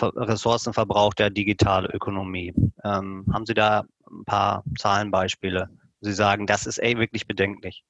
Ressourcenverbrauch 0.00 1.14
der 1.14 1.30
Digitalökonomie? 1.30 2.54
Ähm, 2.84 3.26
haben 3.32 3.46
Sie 3.46 3.54
da 3.54 3.84
ein 4.10 4.24
paar 4.24 4.64
Zahlenbeispiele? 4.78 5.68
Sie 6.00 6.12
sagen, 6.12 6.46
das 6.46 6.66
ist 6.66 6.78
ey, 6.78 6.96
wirklich 6.96 7.26
bedenklich. 7.26 7.84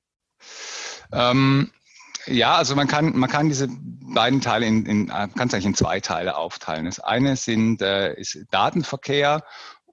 Ähm, 1.13 1.71
ja, 2.27 2.57
also 2.57 2.75
man 2.77 2.89
kann, 2.89 3.17
man 3.17 3.31
kann 3.31 3.49
diese 3.49 3.69
beiden 3.69 4.41
Teile 4.41 4.67
in, 4.67 4.87
in, 4.87 5.07
kann 5.09 5.31
es 5.35 5.55
eigentlich 5.55 5.67
in 5.67 5.75
zwei 5.75 6.01
Teile 6.01 6.37
aufteilen. 6.37 6.85
Das 6.87 7.01
eine 7.01 7.37
sind, 7.37 7.83
äh, 7.83 8.15
ist 8.15 8.39
Datenverkehr 8.51 9.43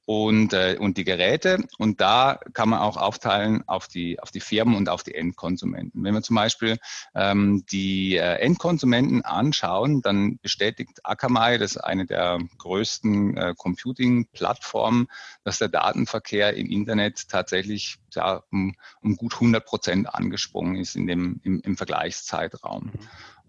und, 0.09 0.53
äh, 0.53 0.75
und 0.79 0.97
die 0.97 1.03
Geräte. 1.03 1.63
Und 1.77 2.01
da 2.01 2.39
kann 2.53 2.69
man 2.69 2.79
auch 2.79 2.97
aufteilen 2.97 3.63
auf 3.67 3.87
die, 3.87 4.19
auf 4.19 4.31
die 4.31 4.39
Firmen 4.39 4.73
und 4.73 4.89
auf 4.89 5.03
die 5.03 5.13
Endkonsumenten. 5.13 6.03
Wenn 6.03 6.15
wir 6.15 6.23
zum 6.23 6.35
Beispiel 6.35 6.79
ähm, 7.13 7.63
die 7.71 8.15
äh, 8.15 8.37
Endkonsumenten 8.39 9.23
anschauen, 9.23 10.01
dann 10.01 10.39
bestätigt 10.39 11.01
Akamai, 11.03 11.59
das 11.59 11.73
ist 11.73 11.77
eine 11.77 12.07
der 12.07 12.39
größten 12.57 13.37
äh, 13.37 13.53
Computing-Plattformen, 13.55 15.09
dass 15.43 15.59
der 15.59 15.69
Datenverkehr 15.69 16.55
im 16.55 16.71
Internet 16.71 17.29
tatsächlich 17.29 17.99
ja, 18.15 18.41
um, 18.49 18.73
um 19.03 19.15
gut 19.15 19.35
100 19.35 19.63
Prozent 19.63 20.11
angesprungen 20.11 20.77
ist 20.77 20.95
in 20.95 21.05
dem, 21.05 21.39
im, 21.43 21.61
im 21.61 21.77
Vergleichszeitraum. 21.77 22.93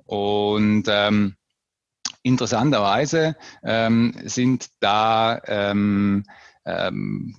Und 0.04 0.84
ähm, 0.88 1.36
interessanterweise 2.22 3.34
ähm, 3.62 4.14
sind 4.24 4.68
da 4.80 5.40
ähm, 5.46 6.24
ähm, 6.64 7.34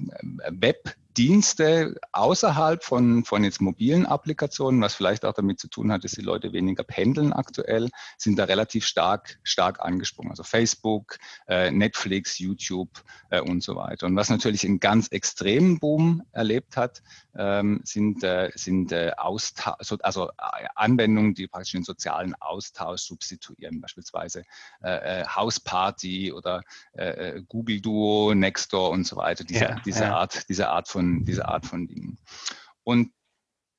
Web 0.49 0.95
Dienste 1.17 1.95
außerhalb 2.11 2.83
von, 2.83 3.25
von 3.25 3.43
jetzt 3.43 3.61
mobilen 3.61 4.05
Applikationen, 4.05 4.81
was 4.81 4.93
vielleicht 4.93 5.25
auch 5.25 5.33
damit 5.33 5.59
zu 5.59 5.67
tun 5.67 5.91
hat, 5.91 6.03
dass 6.03 6.11
die 6.11 6.21
Leute 6.21 6.53
weniger 6.53 6.83
pendeln 6.83 7.33
aktuell, 7.33 7.89
sind 8.17 8.37
da 8.37 8.45
relativ 8.45 8.85
stark, 8.85 9.39
stark 9.43 9.79
angesprungen. 9.79 10.31
Also 10.31 10.43
Facebook, 10.43 11.17
äh, 11.47 11.71
Netflix, 11.71 12.39
YouTube 12.39 13.03
äh, 13.29 13.41
und 13.41 13.63
so 13.63 13.75
weiter. 13.75 14.07
Und 14.07 14.15
was 14.15 14.29
natürlich 14.29 14.65
einen 14.65 14.79
ganz 14.79 15.07
extremen 15.07 15.79
Boom 15.79 16.23
erlebt 16.31 16.77
hat, 16.77 17.01
ähm, 17.35 17.81
sind, 17.83 18.23
äh, 18.23 18.51
sind 18.55 18.91
äh, 18.91 19.11
also, 19.17 19.97
also 20.01 20.29
äh, 20.29 20.67
Anwendungen, 20.75 21.33
die 21.33 21.47
praktisch 21.47 21.73
den 21.73 21.83
sozialen 21.83 22.35
Austausch 22.35 23.01
substituieren, 23.01 23.81
beispielsweise 23.81 24.43
äh, 24.81 25.25
Hausparty 25.25 26.31
oder 26.31 26.63
Google 27.47 27.81
Duo, 27.81 28.33
Nextdoor 28.33 28.89
und 28.89 29.05
so 29.05 29.15
weiter. 29.15 29.43
Diese, 29.43 29.63
ja, 29.63 29.75
diese, 29.85 30.03
ja. 30.03 30.17
Art, 30.17 30.49
diese 30.49 30.69
Art 30.69 30.87
von 30.87 31.00
von, 31.01 31.25
diese 31.25 31.47
Art 31.47 31.65
von 31.65 31.87
Dingen. 31.87 32.17
Und 32.83 33.11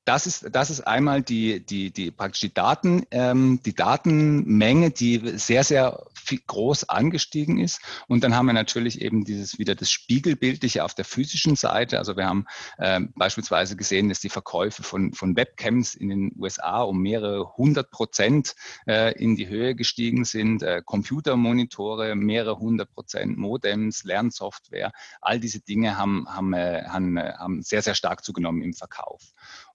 das 0.05 0.27
ist, 0.27 0.47
das 0.51 0.69
ist 0.69 0.81
einmal 0.81 1.21
die, 1.21 1.65
die, 1.65 1.91
die 1.91 2.11
praktisch 2.11 2.41
die 2.41 2.53
Daten, 2.53 3.05
ähm, 3.11 3.61
die 3.65 3.73
Datenmenge, 3.73 4.91
die 4.91 5.37
sehr, 5.37 5.63
sehr 5.63 6.05
groß 6.47 6.89
angestiegen 6.89 7.59
ist. 7.59 7.81
Und 8.07 8.23
dann 8.23 8.35
haben 8.35 8.45
wir 8.45 8.53
natürlich 8.53 9.01
eben 9.01 9.25
dieses 9.25 9.59
wieder 9.59 9.75
das 9.75 9.91
Spiegelbildliche 9.91 10.83
auf 10.83 10.93
der 10.93 11.05
physischen 11.05 11.55
Seite. 11.55 11.99
Also 11.99 12.17
wir 12.17 12.25
haben 12.25 12.45
äh, 12.77 13.01
beispielsweise 13.15 13.75
gesehen, 13.75 14.09
dass 14.09 14.19
die 14.19 14.29
Verkäufe 14.29 14.83
von, 14.83 15.13
von 15.13 15.35
Webcams 15.35 15.95
in 15.95 16.09
den 16.09 16.31
USA 16.37 16.81
um 16.81 17.01
mehrere 17.01 17.55
hundert 17.57 17.91
Prozent 17.91 18.55
äh, 18.87 19.13
in 19.21 19.35
die 19.35 19.47
Höhe 19.47 19.75
gestiegen 19.75 20.25
sind. 20.25 20.63
Äh, 20.63 20.81
Computermonitore 20.85 22.15
mehrere 22.15 22.57
hundert 22.57 22.93
Prozent, 22.93 23.37
Modems, 23.37 24.03
Lernsoftware, 24.03 24.91
all 25.21 25.39
diese 25.39 25.61
Dinge 25.61 25.97
haben, 25.97 26.27
haben, 26.29 26.53
äh, 26.53 26.83
haben, 26.87 27.17
äh, 27.17 27.33
haben 27.37 27.61
sehr, 27.61 27.81
sehr 27.81 27.95
stark 27.95 28.23
zugenommen 28.23 28.61
im 28.61 28.73
Verkauf. 28.73 29.21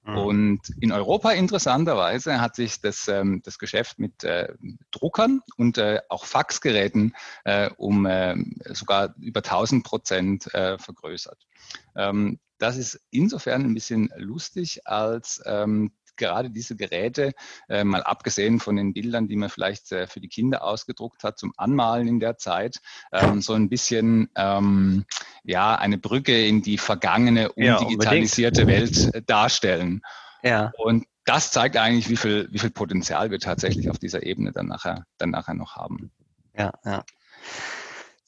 Mhm. 0.08 0.18
Und 0.18 0.60
in 0.80 0.90
Europa 0.90 1.32
interessanterweise 1.32 2.40
hat 2.40 2.56
sich 2.56 2.80
das, 2.80 3.08
ähm, 3.08 3.42
das 3.44 3.58
Geschäft 3.58 3.98
mit 3.98 4.24
äh, 4.24 4.54
Druckern 4.90 5.42
und 5.56 5.76
äh, 5.76 6.00
auch 6.08 6.24
Faxgeräten 6.24 7.14
äh, 7.44 7.68
um 7.76 8.06
äh, 8.06 8.34
sogar 8.72 9.14
über 9.18 9.40
1000 9.40 9.84
Prozent 9.84 10.54
äh, 10.54 10.78
vergrößert. 10.78 11.46
Ähm, 11.94 12.38
das 12.56 12.78
ist 12.78 13.00
insofern 13.10 13.64
ein 13.64 13.74
bisschen 13.74 14.10
lustig, 14.16 14.86
als 14.86 15.42
ähm, 15.44 15.92
gerade 16.18 16.50
diese 16.50 16.76
Geräte, 16.76 17.32
äh, 17.68 17.84
mal 17.84 18.02
abgesehen 18.02 18.60
von 18.60 18.76
den 18.76 18.92
Bildern, 18.92 19.28
die 19.28 19.36
man 19.36 19.48
vielleicht 19.48 19.90
äh, 19.92 20.06
für 20.06 20.20
die 20.20 20.28
Kinder 20.28 20.62
ausgedruckt 20.62 21.24
hat 21.24 21.38
zum 21.38 21.54
Anmalen 21.56 22.08
in 22.08 22.20
der 22.20 22.36
Zeit, 22.36 22.80
ähm, 23.12 23.40
so 23.40 23.54
ein 23.54 23.68
bisschen 23.68 24.28
ähm, 24.34 25.04
ja 25.44 25.74
eine 25.76 25.98
Brücke 25.98 26.46
in 26.46 26.62
die 26.62 26.78
vergangene, 26.78 27.52
undigitalisierte 27.52 28.62
ja, 28.62 28.66
Welt 28.66 29.14
äh, 29.14 29.22
darstellen. 29.22 30.02
Ja. 30.42 30.72
Und 30.76 31.06
das 31.24 31.50
zeigt 31.50 31.76
eigentlich, 31.76 32.08
wie 32.08 32.16
viel, 32.16 32.48
wie 32.50 32.58
viel 32.58 32.70
Potenzial 32.70 33.30
wir 33.30 33.38
tatsächlich 33.38 33.90
auf 33.90 33.98
dieser 33.98 34.22
Ebene 34.22 34.52
dann 34.52 34.66
nachher, 34.66 35.04
dann 35.18 35.30
nachher 35.30 35.54
noch 35.54 35.76
haben. 35.76 36.10
Ja, 36.56 36.72
ja. 36.84 37.04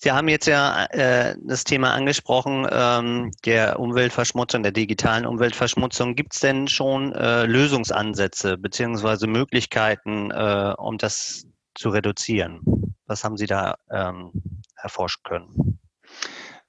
Sie 0.02 0.10
haben 0.10 0.28
jetzt 0.28 0.46
ja 0.46 0.86
äh, 0.86 1.36
das 1.42 1.64
Thema 1.64 1.92
angesprochen, 1.92 2.66
ähm, 2.70 3.32
der 3.44 3.78
Umweltverschmutzung, 3.78 4.62
der 4.62 4.72
digitalen 4.72 5.26
Umweltverschmutzung. 5.26 6.14
Gibt 6.14 6.32
es 6.32 6.40
denn 6.40 6.68
schon 6.68 7.12
äh, 7.12 7.44
Lösungsansätze 7.44 8.56
beziehungsweise 8.56 9.26
Möglichkeiten, 9.26 10.30
äh, 10.30 10.74
um 10.78 10.96
das 10.96 11.44
zu 11.74 11.90
reduzieren? 11.90 12.62
Was 13.04 13.24
haben 13.24 13.36
Sie 13.36 13.44
da 13.44 13.76
ähm, 13.90 14.32
erforschen 14.76 15.22
können? 15.22 15.78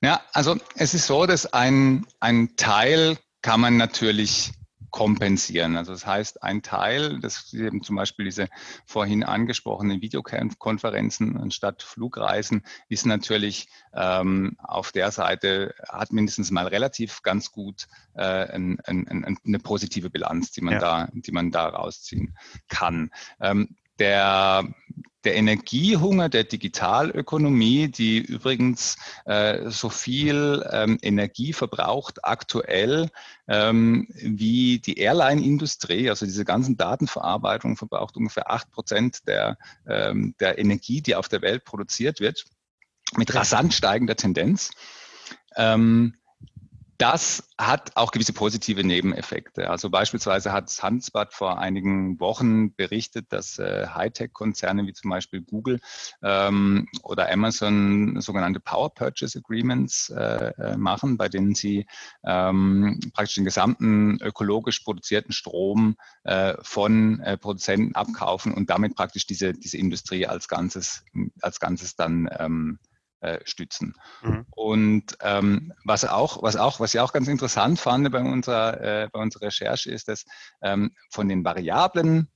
Ja, 0.01 0.19
also 0.33 0.57
es 0.75 0.93
ist 0.93 1.07
so, 1.07 1.25
dass 1.25 1.45
ein, 1.53 2.05
ein 2.19 2.57
Teil 2.57 3.17
kann 3.41 3.61
man 3.61 3.77
natürlich 3.77 4.51
kompensieren. 4.91 5.77
Also 5.77 5.93
das 5.93 6.05
heißt, 6.05 6.43
ein 6.43 6.61
Teil, 6.61 7.19
das 7.19 7.53
eben 7.53 7.81
zum 7.81 7.95
Beispiel 7.95 8.25
diese 8.25 8.49
vorhin 8.85 9.23
angesprochenen 9.23 10.01
Videokonferenzen 10.01 11.37
anstatt 11.37 11.81
Flugreisen, 11.81 12.63
ist 12.89 13.05
natürlich 13.05 13.69
ähm, 13.93 14.57
auf 14.59 14.91
der 14.91 15.11
Seite, 15.11 15.73
hat 15.87 16.11
mindestens 16.11 16.51
mal 16.51 16.67
relativ 16.67 17.21
ganz 17.23 17.51
gut 17.51 17.87
äh, 18.13 18.21
ein, 18.21 18.79
ein, 18.85 19.37
eine 19.45 19.59
positive 19.59 20.09
Bilanz, 20.09 20.51
die 20.51 20.61
man, 20.61 20.75
ja. 20.75 20.79
da, 20.79 21.09
die 21.13 21.31
man 21.31 21.51
da 21.51 21.69
rausziehen 21.69 22.37
kann. 22.67 23.11
Ähm, 23.39 23.75
der, 24.01 24.63
der 25.23 25.35
Energiehunger 25.35 26.27
der 26.27 26.43
Digitalökonomie, 26.43 27.87
die 27.87 28.17
übrigens 28.17 28.97
äh, 29.25 29.69
so 29.69 29.89
viel 29.89 30.67
ähm, 30.71 30.97
Energie 31.03 31.53
verbraucht 31.53 32.25
aktuell 32.25 33.09
ähm, 33.47 34.07
wie 34.15 34.79
die 34.79 34.97
Airline-Industrie, 34.97 36.09
also 36.09 36.25
diese 36.25 36.45
ganzen 36.45 36.77
Datenverarbeitung 36.77 37.77
verbraucht 37.77 38.17
ungefähr 38.17 38.49
acht 38.49 38.71
Prozent 38.71 39.27
der, 39.27 39.59
ähm, 39.87 40.33
der 40.39 40.57
Energie, 40.57 41.01
die 41.01 41.15
auf 41.15 41.29
der 41.29 41.43
Welt 41.43 41.63
produziert 41.63 42.19
wird, 42.19 42.45
mit 43.17 43.35
rasant 43.35 43.75
steigender 43.75 44.15
Tendenz. 44.15 44.71
Ähm, 45.55 46.15
das 47.01 47.49
hat 47.57 47.93
auch 47.95 48.11
gewisse 48.11 48.31
positive 48.31 48.83
Nebeneffekte. 48.83 49.71
Also 49.71 49.89
beispielsweise 49.89 50.51
hat 50.51 50.71
Handelsblatt 50.83 51.33
vor 51.33 51.57
einigen 51.57 52.19
Wochen 52.19 52.75
berichtet, 52.75 53.33
dass 53.33 53.57
äh, 53.57 53.87
Hightech-Konzerne 53.87 54.85
wie 54.85 54.93
zum 54.93 55.09
Beispiel 55.09 55.41
Google 55.41 55.79
ähm, 56.21 56.87
oder 57.01 57.31
Amazon 57.31 58.21
sogenannte 58.21 58.59
Power 58.59 58.93
Purchase 58.93 59.39
Agreements 59.39 60.11
äh, 60.11 60.51
äh, 60.59 60.77
machen, 60.77 61.17
bei 61.17 61.27
denen 61.27 61.55
sie 61.55 61.87
ähm, 62.23 62.99
praktisch 63.13 63.35
den 63.35 63.45
gesamten 63.45 64.19
ökologisch 64.21 64.81
produzierten 64.81 65.31
Strom 65.31 65.95
äh, 66.23 66.53
von 66.61 67.19
äh, 67.21 67.35
Produzenten 67.35 67.95
abkaufen 67.95 68.53
und 68.53 68.69
damit 68.69 68.95
praktisch 68.95 69.25
diese, 69.25 69.53
diese 69.53 69.77
Industrie 69.77 70.27
als 70.27 70.47
Ganzes, 70.47 71.03
als 71.41 71.59
Ganzes 71.59 71.95
dann 71.95 72.29
ähm, 72.37 72.77
äh, 73.21 73.39
stützen. 73.45 73.95
Mhm. 74.23 74.45
Und 74.51 75.17
ähm, 75.21 75.73
was 75.85 76.05
auch, 76.05 76.43
was 76.43 76.55
auch, 76.55 76.79
was 76.79 76.93
ich 76.93 76.99
auch 76.99 77.13
ganz 77.13 77.27
interessant 77.27 77.79
fand 77.79 78.11
bei 78.11 78.19
unserer, 78.19 78.81
äh, 78.81 79.09
bei 79.11 79.19
unserer 79.19 79.47
Recherche 79.47 79.91
ist, 79.91 80.07
dass 80.07 80.25
ähm, 80.61 80.95
von 81.09 81.29
den 81.29 81.45
Variablen 81.45 82.27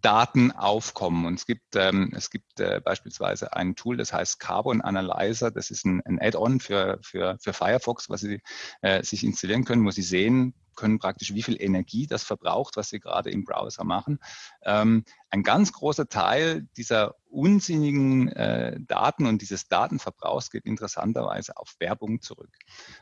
Daten 0.00 0.52
aufkommen. 0.52 1.26
Und 1.26 1.34
es 1.34 1.46
gibt, 1.46 1.74
ähm, 1.74 2.12
es 2.16 2.30
gibt 2.30 2.60
äh, 2.60 2.80
beispielsweise 2.84 3.54
ein 3.54 3.74
Tool, 3.74 3.96
das 3.96 4.12
heißt 4.12 4.38
Carbon 4.38 4.80
Analyzer. 4.80 5.50
Das 5.50 5.70
ist 5.70 5.84
ein, 5.84 6.00
ein 6.04 6.20
Add-on 6.20 6.60
für, 6.60 6.98
für, 7.02 7.36
für 7.40 7.52
Firefox, 7.52 8.08
was 8.08 8.20
Sie 8.20 8.40
äh, 8.82 9.02
sich 9.02 9.24
installieren 9.24 9.64
können, 9.64 9.84
wo 9.84 9.90
Sie 9.90 10.02
sehen 10.02 10.54
können 10.78 10.98
praktisch, 11.00 11.34
wie 11.34 11.42
viel 11.42 11.60
Energie 11.60 12.06
das 12.06 12.22
verbraucht, 12.22 12.76
was 12.76 12.88
Sie 12.88 13.00
gerade 13.00 13.30
im 13.30 13.44
Browser 13.44 13.84
machen. 13.84 14.20
Ähm, 14.62 15.04
ein 15.30 15.42
ganz 15.42 15.72
großer 15.72 16.08
Teil 16.08 16.68
dieser 16.76 17.16
unsinnigen 17.30 18.28
äh, 18.28 18.80
Daten 18.80 19.26
und 19.26 19.42
dieses 19.42 19.68
Datenverbrauchs 19.68 20.50
geht 20.50 20.64
interessanterweise 20.64 21.56
auf 21.56 21.74
Werbung 21.78 22.22
zurück. 22.22 22.50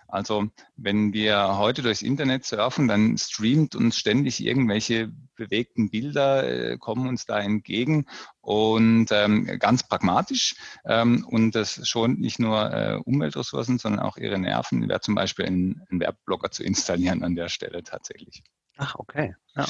Also 0.09 0.49
wenn 0.76 1.12
wir 1.12 1.59
heute 1.59 1.83
durchs 1.83 2.02
Internet 2.02 2.45
surfen, 2.45 2.88
dann 2.88 3.16
streamt 3.18 3.76
uns 3.76 3.97
ständig 3.97 4.45
irgendwelche 4.45 5.12
bewegten 5.37 5.90
Bilder, 5.90 6.49
äh, 6.49 6.78
kommen 6.78 7.06
uns 7.06 7.26
da 7.26 7.38
entgegen 7.38 8.06
und 8.46 9.08
ähm, 9.10 9.58
ganz 9.58 9.82
pragmatisch 9.82 10.54
ähm, 10.84 11.26
und 11.28 11.56
das 11.56 11.80
schont 11.88 12.20
nicht 12.20 12.38
nur 12.38 12.72
äh, 12.72 12.94
Umweltressourcen, 13.04 13.78
sondern 13.78 14.00
auch 14.00 14.18
ihre 14.18 14.38
Nerven. 14.38 14.88
Wäre 14.88 15.00
zum 15.00 15.16
Beispiel 15.16 15.46
ein, 15.46 15.82
ein 15.90 15.98
Werbeblocker 15.98 16.52
zu 16.52 16.62
installieren 16.62 17.24
an 17.24 17.34
der 17.34 17.48
Stelle 17.48 17.82
tatsächlich. 17.82 18.44
Ach, 18.76 18.94
okay. 18.94 19.34
Ja. 19.56 19.66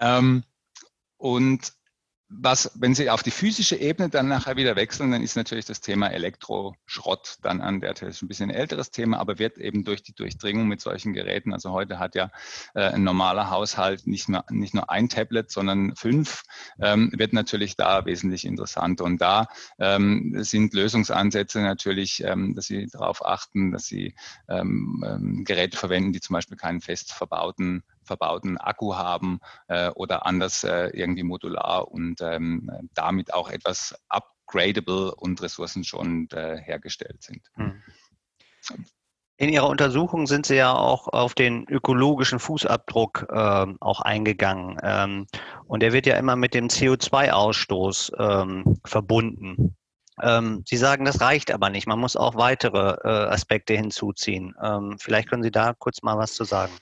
Ähm, 0.00 0.44
und 1.16 1.72
was, 2.30 2.70
wenn 2.74 2.94
Sie 2.94 3.08
auf 3.08 3.22
die 3.22 3.30
physische 3.30 3.76
Ebene 3.76 4.10
dann 4.10 4.28
nachher 4.28 4.56
wieder 4.56 4.76
wechseln, 4.76 5.10
dann 5.12 5.22
ist 5.22 5.36
natürlich 5.36 5.64
das 5.64 5.80
Thema 5.80 6.08
Elektroschrott 6.08 7.38
dann 7.42 7.62
an 7.62 7.80
der 7.80 7.96
Stelle 7.96 8.12
ein 8.20 8.28
bisschen 8.28 8.50
ein 8.50 8.56
älteres 8.56 8.90
Thema, 8.90 9.18
aber 9.18 9.38
wird 9.38 9.56
eben 9.56 9.82
durch 9.82 10.02
die 10.02 10.14
Durchdringung 10.14 10.68
mit 10.68 10.82
solchen 10.82 11.14
Geräten, 11.14 11.54
also 11.54 11.72
heute 11.72 11.98
hat 11.98 12.14
ja 12.14 12.30
äh, 12.74 12.82
ein 12.82 13.02
normaler 13.02 13.50
Haushalt 13.50 14.06
nicht, 14.06 14.28
mehr, 14.28 14.44
nicht 14.50 14.74
nur 14.74 14.90
ein 14.90 15.08
Tablet, 15.08 15.50
sondern 15.50 15.96
fünf, 15.96 16.42
ähm, 16.80 17.10
wird 17.16 17.32
natürlich 17.32 17.76
da 17.76 18.04
wesentlich 18.04 18.44
interessanter. 18.44 19.04
Und 19.04 19.22
da 19.22 19.46
ähm, 19.78 20.34
sind 20.38 20.74
Lösungsansätze 20.74 21.60
natürlich, 21.60 22.22
ähm, 22.24 22.54
dass 22.54 22.66
Sie 22.66 22.88
darauf 22.88 23.24
achten, 23.24 23.72
dass 23.72 23.86
Sie 23.86 24.14
ähm, 24.48 25.02
ähm, 25.06 25.44
Geräte 25.44 25.78
verwenden, 25.78 26.12
die 26.12 26.20
zum 26.20 26.34
Beispiel 26.34 26.58
keinen 26.58 26.82
fest 26.82 27.12
verbauten 27.12 27.84
verbauten 28.08 28.58
Akku 28.58 28.94
haben 28.94 29.40
äh, 29.68 29.90
oder 29.90 30.26
anders 30.26 30.64
äh, 30.64 30.88
irgendwie 30.88 31.22
modular 31.22 31.88
und 31.88 32.20
ähm, 32.20 32.70
damit 32.94 33.32
auch 33.34 33.50
etwas 33.50 33.94
upgradable 34.08 35.14
und 35.14 35.40
ressourcenschonend 35.42 36.32
äh, 36.32 36.58
hergestellt 36.58 37.22
sind. 37.22 37.42
Hm. 37.54 37.82
In 39.40 39.50
Ihrer 39.50 39.68
Untersuchung 39.68 40.26
sind 40.26 40.46
Sie 40.46 40.56
ja 40.56 40.74
auch 40.74 41.06
auf 41.06 41.32
den 41.32 41.64
ökologischen 41.68 42.40
Fußabdruck 42.40 43.28
äh, 43.30 43.66
auch 43.78 44.00
eingegangen. 44.00 44.78
Ähm, 44.82 45.26
und 45.66 45.80
der 45.80 45.92
wird 45.92 46.06
ja 46.06 46.16
immer 46.16 46.34
mit 46.34 46.54
dem 46.54 46.66
CO2-Ausstoß 46.66 48.12
ähm, 48.18 48.80
verbunden. 48.84 49.76
Ähm, 50.20 50.64
Sie 50.66 50.76
sagen, 50.76 51.04
das 51.04 51.20
reicht 51.20 51.52
aber 51.52 51.70
nicht. 51.70 51.86
Man 51.86 52.00
muss 52.00 52.16
auch 52.16 52.34
weitere 52.34 52.96
äh, 53.04 53.28
Aspekte 53.28 53.74
hinzuziehen. 53.74 54.56
Ähm, 54.60 54.96
vielleicht 54.98 55.28
können 55.28 55.44
Sie 55.44 55.52
da 55.52 55.72
kurz 55.72 56.02
mal 56.02 56.18
was 56.18 56.34
zu 56.34 56.42
sagen. 56.42 56.72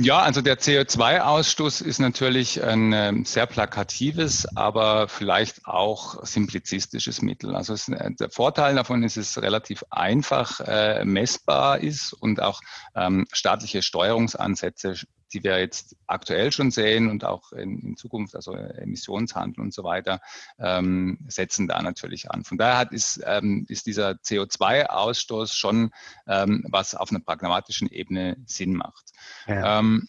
Ja, 0.00 0.20
also 0.20 0.42
der 0.42 0.60
CO2-Ausstoß 0.60 1.82
ist 1.82 1.98
natürlich 1.98 2.62
ein 2.62 2.92
ähm, 2.92 3.24
sehr 3.24 3.46
plakatives, 3.46 4.46
aber 4.54 5.08
vielleicht 5.08 5.66
auch 5.66 6.24
simplizistisches 6.24 7.20
Mittel. 7.20 7.56
Also 7.56 7.72
es, 7.72 7.88
äh, 7.88 8.12
der 8.12 8.30
Vorteil 8.30 8.76
davon 8.76 9.02
ist, 9.02 9.16
dass 9.16 9.30
es 9.30 9.42
relativ 9.42 9.82
einfach 9.90 10.60
äh, 10.60 11.04
messbar 11.04 11.80
ist 11.80 12.12
und 12.12 12.40
auch 12.40 12.60
ähm, 12.94 13.26
staatliche 13.32 13.82
Steuerungsansätze 13.82 14.94
die 15.32 15.44
wir 15.44 15.58
jetzt 15.58 15.96
aktuell 16.06 16.52
schon 16.52 16.70
sehen 16.70 17.10
und 17.10 17.24
auch 17.24 17.52
in, 17.52 17.80
in 17.80 17.96
Zukunft, 17.96 18.34
also 18.34 18.54
Emissionshandel 18.54 19.62
und 19.62 19.74
so 19.74 19.84
weiter, 19.84 20.20
ähm, 20.58 21.18
setzen 21.28 21.68
da 21.68 21.82
natürlich 21.82 22.30
an. 22.30 22.44
Von 22.44 22.58
daher 22.58 22.78
hat, 22.78 22.92
ist, 22.92 23.20
ähm, 23.24 23.66
ist 23.68 23.86
dieser 23.86 24.12
CO2-Ausstoß 24.12 25.54
schon 25.54 25.90
ähm, 26.26 26.64
was 26.68 26.94
auf 26.94 27.10
einer 27.10 27.20
pragmatischen 27.20 27.88
Ebene 27.90 28.36
Sinn 28.46 28.74
macht. 28.74 29.10
Ja. 29.46 29.78
Ähm, 29.78 30.08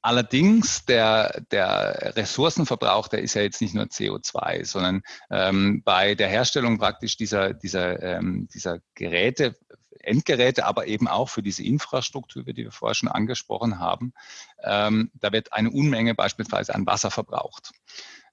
Allerdings, 0.00 0.84
der, 0.84 1.42
der 1.50 2.14
Ressourcenverbrauch, 2.16 3.08
der 3.08 3.20
ist 3.20 3.34
ja 3.34 3.42
jetzt 3.42 3.60
nicht 3.60 3.74
nur 3.74 3.84
CO2, 3.86 4.64
sondern 4.64 5.02
ähm, 5.28 5.82
bei 5.84 6.14
der 6.14 6.28
Herstellung 6.28 6.78
praktisch 6.78 7.16
dieser, 7.16 7.52
dieser, 7.52 8.00
ähm, 8.00 8.48
dieser 8.54 8.78
Geräte 8.94 9.56
Endgeräte, 10.00 10.66
aber 10.66 10.86
eben 10.86 11.08
auch 11.08 11.28
für 11.28 11.42
diese 11.42 11.62
Infrastruktur, 11.62 12.44
die 12.44 12.56
wir 12.56 12.72
vorher 12.72 12.94
schon 12.94 13.08
angesprochen 13.08 13.78
haben. 13.78 14.12
Ähm, 14.62 15.10
da 15.14 15.32
wird 15.32 15.52
eine 15.52 15.70
Unmenge 15.70 16.14
beispielsweise 16.14 16.74
an 16.74 16.86
Wasser 16.86 17.10
verbraucht. 17.10 17.72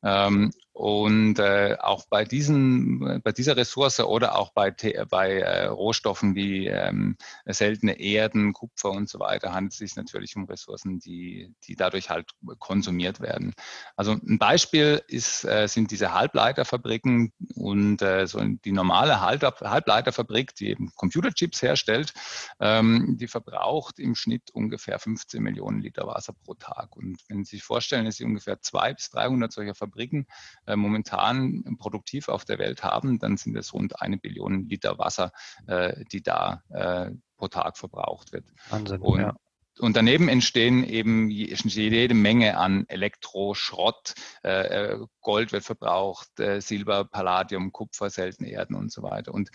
Ähm, 0.03 0.51
und 0.75 1.39
äh, 1.39 1.77
auch 1.79 2.05
bei, 2.09 2.25
diesen, 2.25 3.21
bei 3.23 3.31
dieser 3.31 3.55
Ressource 3.55 4.01
oder 4.01 4.37
auch 4.37 4.51
bei, 4.51 4.71
bei 5.09 5.39
äh, 5.39 5.67
Rohstoffen 5.67 6.35
wie 6.35 6.67
ähm, 6.67 7.15
seltene 7.45 7.97
Erden, 7.97 8.51
Kupfer 8.51 8.91
und 8.91 9.07
so 9.07 9.19
weiter 9.19 9.53
handelt 9.53 9.71
es 9.71 9.79
sich 9.79 9.95
natürlich 9.95 10.35
um 10.35 10.43
Ressourcen, 10.43 10.99
die, 10.99 11.53
die 11.63 11.77
dadurch 11.77 12.09
halt 12.09 12.29
konsumiert 12.59 13.21
werden. 13.21 13.53
Also 13.95 14.11
ein 14.11 14.37
Beispiel 14.37 15.01
ist, 15.07 15.45
äh, 15.45 15.67
sind 15.67 15.91
diese 15.91 16.13
Halbleiterfabriken 16.13 17.31
und 17.55 18.01
äh, 18.01 18.27
so 18.27 18.41
die 18.43 18.73
normale 18.73 19.21
Halbleiterfabrik, 19.21 20.55
die 20.55 20.71
eben 20.71 20.91
Computerchips 20.95 21.61
herstellt, 21.61 22.13
ähm, 22.59 23.15
die 23.17 23.29
verbraucht 23.29 23.97
im 23.97 24.13
Schnitt 24.13 24.51
ungefähr 24.51 24.99
15 24.99 25.41
Millionen 25.41 25.79
Liter 25.79 26.05
Wasser 26.05 26.33
pro 26.33 26.53
Tag. 26.55 26.97
Und 26.97 27.17
wenn 27.29 27.45
Sie 27.45 27.55
sich 27.55 27.63
vorstellen, 27.63 28.03
dass 28.03 28.17
Sie 28.17 28.25
ungefähr 28.25 28.59
200 28.59 28.97
bis 28.97 29.09
300 29.11 29.51
solcher 29.53 29.75
Fabriken 29.75 30.27
äh, 30.65 30.75
momentan 30.75 31.77
produktiv 31.77 32.29
auf 32.29 32.45
der 32.45 32.59
Welt 32.59 32.83
haben, 32.83 33.19
dann 33.19 33.37
sind 33.37 33.55
es 33.57 33.73
rund 33.73 34.01
eine 34.01 34.17
Billion 34.17 34.67
Liter 34.67 34.97
Wasser, 34.97 35.31
äh, 35.67 36.03
die 36.11 36.21
da 36.21 36.63
äh, 36.69 37.11
pro 37.37 37.47
Tag 37.47 37.77
verbraucht 37.77 38.31
wird. 38.33 38.45
Wahnsinn, 38.69 39.01
und, 39.01 39.19
ja. 39.19 39.35
Und 39.79 39.97
daneben 39.97 40.29
entstehen 40.29 40.83
eben 40.85 41.29
jede 41.29 42.13
Menge 42.13 42.57
an 42.57 42.85
Elektroschrott. 42.87 44.13
Äh, 44.43 44.93
äh, 44.93 44.99
Gold 45.21 45.51
wird 45.51 45.63
verbraucht, 45.63 46.39
äh, 46.39 46.61
Silber, 46.61 47.03
Palladium, 47.03 47.73
Kupfer, 47.73 48.09
seltene 48.09 48.49
Erden 48.49 48.75
und 48.75 48.91
so 48.91 49.03
weiter. 49.03 49.33
Und 49.33 49.49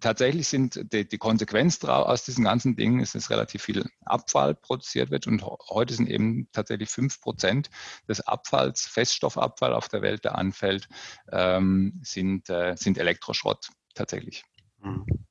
tatsächlich 0.00 0.48
sind 0.48 0.92
die, 0.92 1.06
die 1.06 1.18
Konsequenz 1.18 1.84
aus 1.84 2.24
diesen 2.24 2.44
ganzen 2.44 2.76
Dingen 2.76 3.00
ist, 3.00 3.14
dass 3.14 3.28
relativ 3.28 3.62
viel 3.62 3.84
Abfall 4.04 4.54
produziert 4.54 5.10
wird. 5.10 5.26
Und 5.26 5.44
heute 5.44 5.92
sind 5.92 6.08
eben 6.08 6.48
tatsächlich 6.52 6.88
fünf 6.88 7.20
Prozent 7.20 7.68
des 8.08 8.20
Abfalls, 8.26 8.86
Feststoffabfall 8.86 9.74
auf 9.74 9.88
der 9.88 10.00
Welt, 10.00 10.24
der 10.24 10.36
anfällt, 10.36 10.88
ähm, 11.30 12.00
sind, 12.02 12.46
sind 12.46 12.98
Elektroschrott 12.98 13.68
tatsächlich. 13.94 14.44
Mhm. 14.80 15.25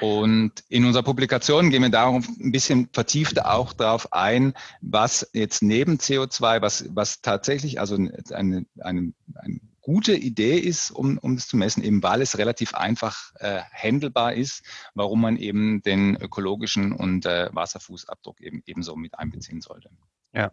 Und 0.00 0.52
in 0.68 0.84
unserer 0.84 1.02
Publikation 1.02 1.70
gehen 1.70 1.82
wir 1.82 1.90
darauf 1.90 2.26
ein 2.26 2.52
bisschen 2.52 2.88
vertieft 2.92 3.44
auch 3.44 3.72
darauf 3.72 4.12
ein, 4.12 4.54
was 4.80 5.28
jetzt 5.32 5.62
neben 5.62 5.96
CO2, 5.96 6.60
was, 6.62 6.86
was 6.94 7.20
tatsächlich 7.20 7.80
also 7.80 7.96
eine, 7.96 8.22
eine, 8.30 8.66
eine, 8.82 9.12
gute 9.80 10.16
Idee 10.16 10.58
ist, 10.58 10.90
um, 10.90 11.18
um 11.18 11.34
das 11.34 11.46
zu 11.46 11.58
messen, 11.58 11.82
eben 11.82 12.02
weil 12.02 12.22
es 12.22 12.38
relativ 12.38 12.74
einfach 12.74 13.34
äh, 13.34 13.60
handelbar 13.70 14.32
ist, 14.32 14.62
warum 14.94 15.20
man 15.20 15.36
eben 15.36 15.82
den 15.82 16.16
ökologischen 16.16 16.92
und 16.92 17.26
äh, 17.26 17.50
Wasserfußabdruck 17.52 18.40
eben 18.40 18.62
ebenso 18.64 18.96
mit 18.96 19.18
einbeziehen 19.18 19.60
sollte. 19.60 19.90
Ja, 20.32 20.50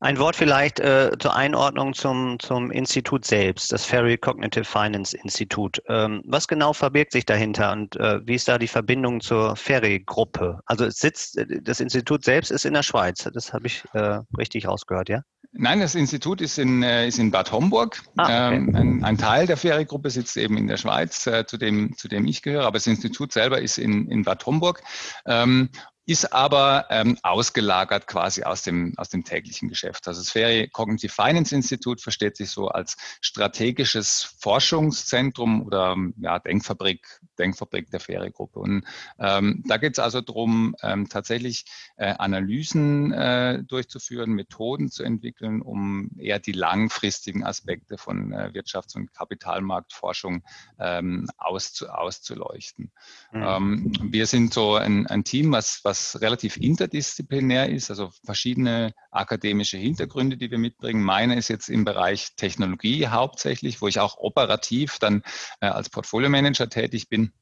ein 0.00 0.18
Wort 0.18 0.36
vielleicht 0.36 0.80
äh, 0.80 1.12
zur 1.18 1.34
Einordnung 1.34 1.94
zum, 1.94 2.38
zum 2.38 2.70
Institut 2.70 3.24
selbst, 3.24 3.72
das 3.72 3.84
Ferry 3.84 4.18
Cognitive 4.18 4.64
Finance 4.64 5.16
Institut. 5.16 5.82
Ähm, 5.88 6.22
was 6.26 6.48
genau 6.48 6.72
verbirgt 6.72 7.12
sich 7.12 7.24
dahinter 7.24 7.72
und 7.72 7.96
äh, 7.96 8.20
wie 8.26 8.34
ist 8.34 8.48
da 8.48 8.58
die 8.58 8.68
Verbindung 8.68 9.20
zur 9.20 9.56
Ferry-Gruppe? 9.56 10.60
Also 10.66 10.84
es 10.84 10.96
sitzt, 10.96 11.38
das 11.62 11.80
Institut 11.80 12.24
selbst 12.24 12.50
ist 12.50 12.64
in 12.64 12.74
der 12.74 12.82
Schweiz, 12.82 13.28
das 13.32 13.52
habe 13.52 13.66
ich 13.66 13.84
äh, 13.92 14.20
richtig 14.36 14.66
rausgehört, 14.66 15.08
ja? 15.08 15.22
Nein, 15.58 15.80
das 15.80 15.94
Institut 15.94 16.40
ist 16.40 16.58
in, 16.58 16.82
äh, 16.82 17.08
ist 17.08 17.18
in 17.18 17.30
Bad 17.30 17.50
Homburg. 17.50 18.02
Ah, 18.16 18.48
okay. 18.48 18.56
ähm, 18.56 18.74
ein, 18.74 19.04
ein, 19.04 19.16
Teil 19.16 19.46
der 19.46 19.56
Ferry-Gruppe 19.56 20.10
sitzt 20.10 20.36
eben 20.36 20.58
in 20.58 20.66
der 20.66 20.76
Schweiz, 20.76 21.26
äh, 21.26 21.46
zu, 21.46 21.56
dem, 21.56 21.96
zu 21.96 22.08
dem 22.08 22.26
ich 22.26 22.42
gehöre, 22.42 22.66
aber 22.66 22.76
das 22.76 22.86
Institut 22.86 23.32
selber 23.32 23.60
ist 23.60 23.78
in, 23.78 24.10
in 24.10 24.22
Bad 24.22 24.44
Homburg. 24.44 24.82
Ähm, 25.24 25.70
ist 26.06 26.32
aber 26.32 26.86
ähm, 26.90 27.18
ausgelagert 27.22 28.06
quasi 28.06 28.44
aus 28.44 28.62
dem, 28.62 28.94
aus 28.96 29.08
dem 29.08 29.24
täglichen 29.24 29.68
Geschäft. 29.68 30.06
Also 30.06 30.20
das 30.20 30.30
Ferry 30.30 30.68
Cognitive 30.68 31.12
Finance 31.12 31.52
Institut 31.52 32.00
versteht 32.00 32.36
sich 32.36 32.50
so 32.50 32.68
als 32.68 32.96
strategisches 33.20 34.36
Forschungszentrum 34.38 35.62
oder 35.62 35.96
ja, 36.18 36.38
Denkfabrik, 36.38 37.20
Denkfabrik 37.40 37.90
der 37.90 37.98
Ferry-Gruppe. 37.98 38.60
Und 38.60 38.84
ähm, 39.18 39.64
da 39.66 39.78
geht 39.78 39.94
es 39.94 39.98
also 39.98 40.20
darum, 40.20 40.76
ähm, 40.80 41.08
tatsächlich 41.08 41.64
äh, 41.96 42.14
Analysen 42.18 43.12
äh, 43.12 43.64
durchzuführen, 43.64 44.30
Methoden 44.30 44.90
zu 44.92 45.02
entwickeln, 45.02 45.60
um 45.60 46.12
eher 46.18 46.38
die 46.38 46.52
langfristigen 46.52 47.44
Aspekte 47.44 47.98
von 47.98 48.32
äh, 48.32 48.52
Wirtschafts- 48.54 48.94
und 48.94 49.12
Kapitalmarktforschung 49.12 50.44
ähm, 50.78 51.28
auszu, 51.36 51.88
auszuleuchten. 51.88 52.92
Mhm. 53.32 53.42
Ähm, 53.42 53.92
wir 54.12 54.26
sind 54.26 54.54
so 54.54 54.76
ein, 54.76 55.08
ein 55.08 55.24
Team, 55.24 55.50
was, 55.50 55.80
was 55.82 55.95
was 55.96 56.20
relativ 56.20 56.56
interdisziplinär 56.58 57.70
ist, 57.70 57.90
also 57.90 58.10
verschiedene 58.24 58.92
akademische 59.10 59.78
Hintergründe, 59.78 60.36
die 60.36 60.50
wir 60.50 60.58
mitbringen. 60.58 61.02
Meine 61.02 61.36
ist 61.36 61.48
jetzt 61.48 61.68
im 61.68 61.84
Bereich 61.84 62.36
Technologie 62.36 63.08
hauptsächlich, 63.08 63.80
wo 63.80 63.88
ich 63.88 63.98
auch 63.98 64.16
operativ 64.18 64.98
dann 64.98 65.22
äh, 65.60 65.66
als 65.66 65.88
Portfolio-Manager 65.88 66.68
tätig 66.68 67.08
bin. 67.08 67.32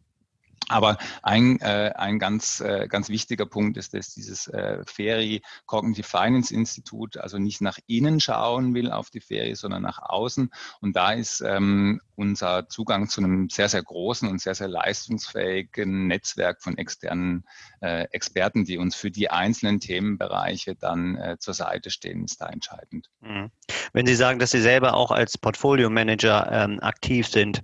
Aber 0.68 0.96
ein, 1.22 1.60
äh, 1.60 1.92
ein 1.96 2.18
ganz, 2.18 2.60
äh, 2.60 2.86
ganz 2.88 3.08
wichtiger 3.08 3.46
Punkt 3.46 3.76
ist, 3.76 3.94
dass 3.94 4.14
dieses 4.14 4.48
äh, 4.48 4.82
Ferry 4.86 5.42
Cognitive 5.66 6.06
Finance 6.06 6.54
Institut 6.54 7.16
also 7.16 7.38
nicht 7.38 7.60
nach 7.60 7.78
innen 7.86 8.20
schauen 8.20 8.74
will 8.74 8.90
auf 8.90 9.10
die 9.10 9.20
Ferry, 9.20 9.54
sondern 9.54 9.82
nach 9.82 9.98
außen. 10.00 10.50
Und 10.80 10.96
da 10.96 11.12
ist 11.12 11.42
ähm, 11.42 12.00
unser 12.16 12.68
Zugang 12.68 13.08
zu 13.08 13.20
einem 13.20 13.48
sehr, 13.50 13.68
sehr 13.68 13.82
großen 13.82 14.28
und 14.28 14.40
sehr, 14.40 14.54
sehr 14.54 14.68
leistungsfähigen 14.68 16.06
Netzwerk 16.06 16.62
von 16.62 16.78
externen 16.78 17.44
äh, 17.80 18.04
Experten, 18.10 18.64
die 18.64 18.78
uns 18.78 18.94
für 18.94 19.10
die 19.10 19.30
einzelnen 19.30 19.80
Themenbereiche 19.80 20.74
dann 20.76 21.16
äh, 21.16 21.36
zur 21.38 21.54
Seite 21.54 21.90
stehen, 21.90 22.24
ist 22.24 22.40
da 22.40 22.48
entscheidend. 22.48 23.10
Mhm. 23.20 23.50
Wenn 23.92 24.06
Sie 24.06 24.14
sagen, 24.14 24.38
dass 24.38 24.50
Sie 24.50 24.60
selber 24.60 24.94
auch 24.94 25.10
als 25.10 25.36
Portfolio 25.38 25.90
Manager 25.90 26.50
ähm, 26.50 26.80
aktiv 26.80 27.28
sind, 27.28 27.62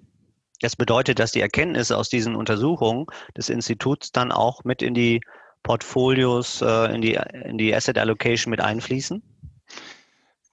das 0.60 0.76
bedeutet, 0.76 1.18
dass 1.18 1.32
die 1.32 1.40
Erkenntnisse 1.40 1.96
aus 1.96 2.08
diesen 2.08 2.36
Untersuchungen 2.36 3.06
des 3.36 3.48
Instituts 3.48 4.12
dann 4.12 4.32
auch 4.32 4.64
mit 4.64 4.82
in 4.82 4.94
die 4.94 5.20
Portfolios, 5.62 6.62
äh, 6.62 6.94
in, 6.94 7.02
die, 7.02 7.18
in 7.44 7.58
die 7.58 7.74
Asset 7.74 7.98
Allocation 7.98 8.50
mit 8.50 8.60
einfließen? 8.60 9.22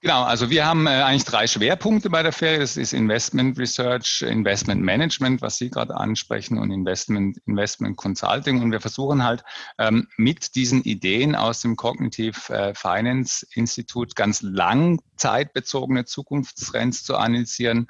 Genau, 0.02 0.24
also 0.24 0.52
wir 0.52 0.64
haben 0.64 0.86
äh, 0.86 0.92
eigentlich 0.92 1.24
drei 1.24 1.48
Schwerpunkte 1.48 2.12
bei 2.12 2.22
der 2.22 2.32
Ferie. 2.32 2.60
Das 2.60 2.78
ist 2.78 2.94
Investment 2.94 3.58
Research, 3.58 4.22
Investment 4.22 4.82
Management, 4.82 5.42
was 5.42 5.58
Sie 5.58 5.72
gerade 5.72 5.96
ansprechen, 5.98 6.60
und 6.60 6.70
Investment, 6.70 7.40
Investment 7.48 7.98
Consulting. 7.98 8.62
Und 8.62 8.72
wir 8.72 8.80
versuchen 8.80 9.24
halt 9.24 9.44
ähm, 9.80 10.08
mit 10.18 10.54
diesen 10.54 10.84
Ideen 10.84 11.36
aus 11.36 11.62
dem 11.62 11.76
Cognitive 11.76 12.54
äh, 12.54 12.76
Finance 12.76 13.48
Institut 13.56 14.16
ganz 14.16 14.44
langzeitbezogene 14.44 16.06
Zukunftstrends 16.06 17.04
zu 17.04 17.18
analysieren 17.18 17.88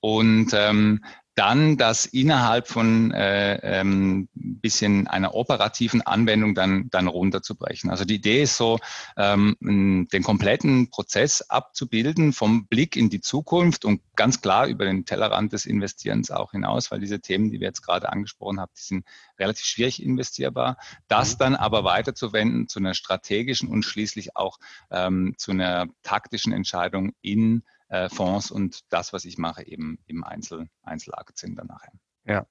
und 0.00 0.52
ähm, 0.54 1.04
dann 1.38 1.76
das 1.76 2.04
innerhalb 2.04 2.66
von 2.66 3.12
äh, 3.12 3.60
ähm, 3.62 4.28
bisschen 4.34 5.06
einer 5.06 5.34
operativen 5.36 6.02
Anwendung 6.02 6.56
dann, 6.56 6.90
dann 6.90 7.06
runterzubrechen. 7.06 7.90
Also 7.90 8.04
die 8.04 8.16
Idee 8.16 8.42
ist 8.42 8.56
so, 8.56 8.80
ähm, 9.16 9.56
den 9.60 10.22
kompletten 10.24 10.90
Prozess 10.90 11.42
abzubilden 11.42 12.32
vom 12.32 12.66
Blick 12.66 12.96
in 12.96 13.08
die 13.08 13.20
Zukunft 13.20 13.84
und 13.84 14.00
ganz 14.16 14.40
klar 14.40 14.66
über 14.66 14.84
den 14.84 15.04
Tellerrand 15.04 15.52
des 15.52 15.64
Investierens 15.64 16.32
auch 16.32 16.50
hinaus, 16.50 16.90
weil 16.90 16.98
diese 16.98 17.20
Themen, 17.20 17.52
die 17.52 17.60
wir 17.60 17.68
jetzt 17.68 17.82
gerade 17.82 18.10
angesprochen 18.10 18.58
haben, 18.58 18.72
die 18.76 18.82
sind 18.82 19.06
relativ 19.38 19.64
schwierig 19.64 20.02
investierbar. 20.02 20.76
Das 21.06 21.34
mhm. 21.34 21.38
dann 21.38 21.54
aber 21.54 21.84
weiterzuwenden 21.84 22.66
zu 22.66 22.80
einer 22.80 22.94
strategischen 22.94 23.68
und 23.68 23.84
schließlich 23.84 24.34
auch 24.34 24.58
ähm, 24.90 25.34
zu 25.38 25.52
einer 25.52 25.86
taktischen 26.02 26.52
Entscheidung 26.52 27.12
in 27.22 27.62
äh, 27.88 28.08
Fonds 28.08 28.50
und 28.50 28.80
das, 28.90 29.12
was 29.12 29.24
ich 29.24 29.38
mache, 29.38 29.66
eben 29.66 29.98
im 30.06 30.24
Einzel, 30.24 30.68
Einzelaktien 30.82 31.56
dann 31.56 31.66
nachher. 31.66 31.92
Ja. 32.24 32.46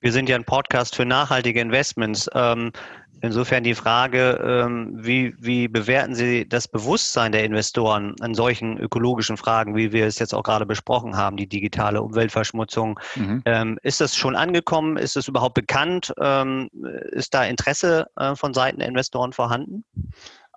Wir 0.00 0.10
sind 0.10 0.28
ja 0.28 0.34
ein 0.34 0.44
Podcast 0.44 0.96
für 0.96 1.04
nachhaltige 1.04 1.60
Investments. 1.60 2.28
Ähm, 2.34 2.72
insofern 3.20 3.62
die 3.62 3.76
Frage, 3.76 4.32
ähm, 4.44 4.92
wie, 4.96 5.32
wie 5.38 5.68
bewerten 5.68 6.16
Sie 6.16 6.48
das 6.48 6.66
Bewusstsein 6.66 7.30
der 7.30 7.44
Investoren 7.44 8.16
an 8.20 8.34
solchen 8.34 8.78
ökologischen 8.78 9.36
Fragen, 9.36 9.76
wie 9.76 9.92
wir 9.92 10.06
es 10.06 10.18
jetzt 10.18 10.34
auch 10.34 10.42
gerade 10.42 10.66
besprochen 10.66 11.16
haben, 11.16 11.36
die 11.36 11.48
digitale 11.48 12.02
Umweltverschmutzung? 12.02 12.98
Mhm. 13.14 13.42
Ähm, 13.44 13.78
ist 13.82 14.00
das 14.00 14.16
schon 14.16 14.34
angekommen? 14.34 14.96
Ist 14.96 15.16
es 15.16 15.28
überhaupt 15.28 15.54
bekannt? 15.54 16.12
Ist 17.12 17.32
da 17.32 17.44
Interesse 17.44 18.08
äh, 18.16 18.34
von 18.34 18.54
Seiten 18.54 18.80
der 18.80 18.88
Investoren 18.88 19.32
vorhanden? 19.32 19.84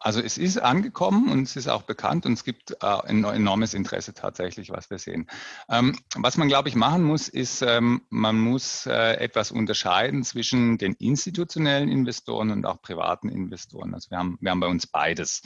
Also 0.06 0.22
es 0.22 0.38
ist 0.38 0.60
angekommen 0.60 1.32
und 1.32 1.42
es 1.48 1.56
ist 1.56 1.68
auch 1.68 1.82
bekannt 1.82 2.28
und 2.28 2.34
es 2.34 2.44
gibt 2.44 2.74
äh, 2.74 2.76
ein 2.86 3.24
enormes 3.24 3.74
Interesse 3.74 4.14
tatsächlich, 4.14 4.70
was 4.70 4.92
wir 4.92 5.00
sehen. 5.00 5.28
Ähm, 5.68 5.98
was 6.16 6.38
man, 6.38 6.48
glaube 6.48 6.70
ich, 6.70 6.76
machen 6.76 7.02
muss, 7.02 7.28
ist, 7.28 7.64
ähm, 7.64 8.04
man 8.10 8.40
muss 8.40 8.86
äh, 8.86 9.14
etwas 9.16 9.50
unterscheiden 9.50 10.24
zwischen 10.24 10.78
den 10.78 10.94
institutionellen 10.94 11.90
Investoren 11.90 12.52
und 12.52 12.68
auch 12.68 12.84
privaten 12.84 13.30
Investoren. 13.30 13.96
Also 13.96 14.12
wir 14.12 14.20
haben, 14.20 14.38
wir 14.42 14.52
haben 14.52 14.60
bei 14.60 14.68
uns 14.68 14.86
beides. 14.86 15.42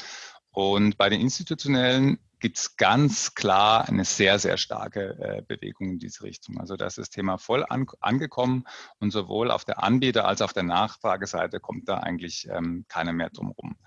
Und 0.52 0.98
bei 0.98 1.08
den 1.08 1.22
institutionellen 1.22 2.20
gibt 2.42 2.58
es 2.58 2.76
ganz 2.76 3.36
klar 3.36 3.88
eine 3.88 4.04
sehr, 4.04 4.40
sehr 4.40 4.58
starke 4.58 5.18
äh, 5.20 5.42
Bewegung 5.42 5.92
in 5.92 6.00
diese 6.00 6.24
Richtung. 6.24 6.60
Also 6.60 6.76
da 6.76 6.88
ist 6.88 6.98
das 6.98 7.10
Thema 7.10 7.38
voll 7.38 7.66
an, 7.70 7.86
angekommen 8.02 8.66
und 9.00 9.12
sowohl 9.12 9.52
auf 9.52 9.64
der 9.64 9.82
Anbieter- 9.82 10.26
als 10.26 10.42
auch 10.42 10.48
auf 10.50 10.54
der 10.54 10.64
Nachfrageseite 10.64 11.62
kommt 11.62 11.88
da 11.88 12.00
eigentlich 12.00 12.50
ähm, 12.52 12.84
keiner 12.90 13.14
mehr 13.14 13.30
drum 13.30 13.52
rum. 13.52 13.78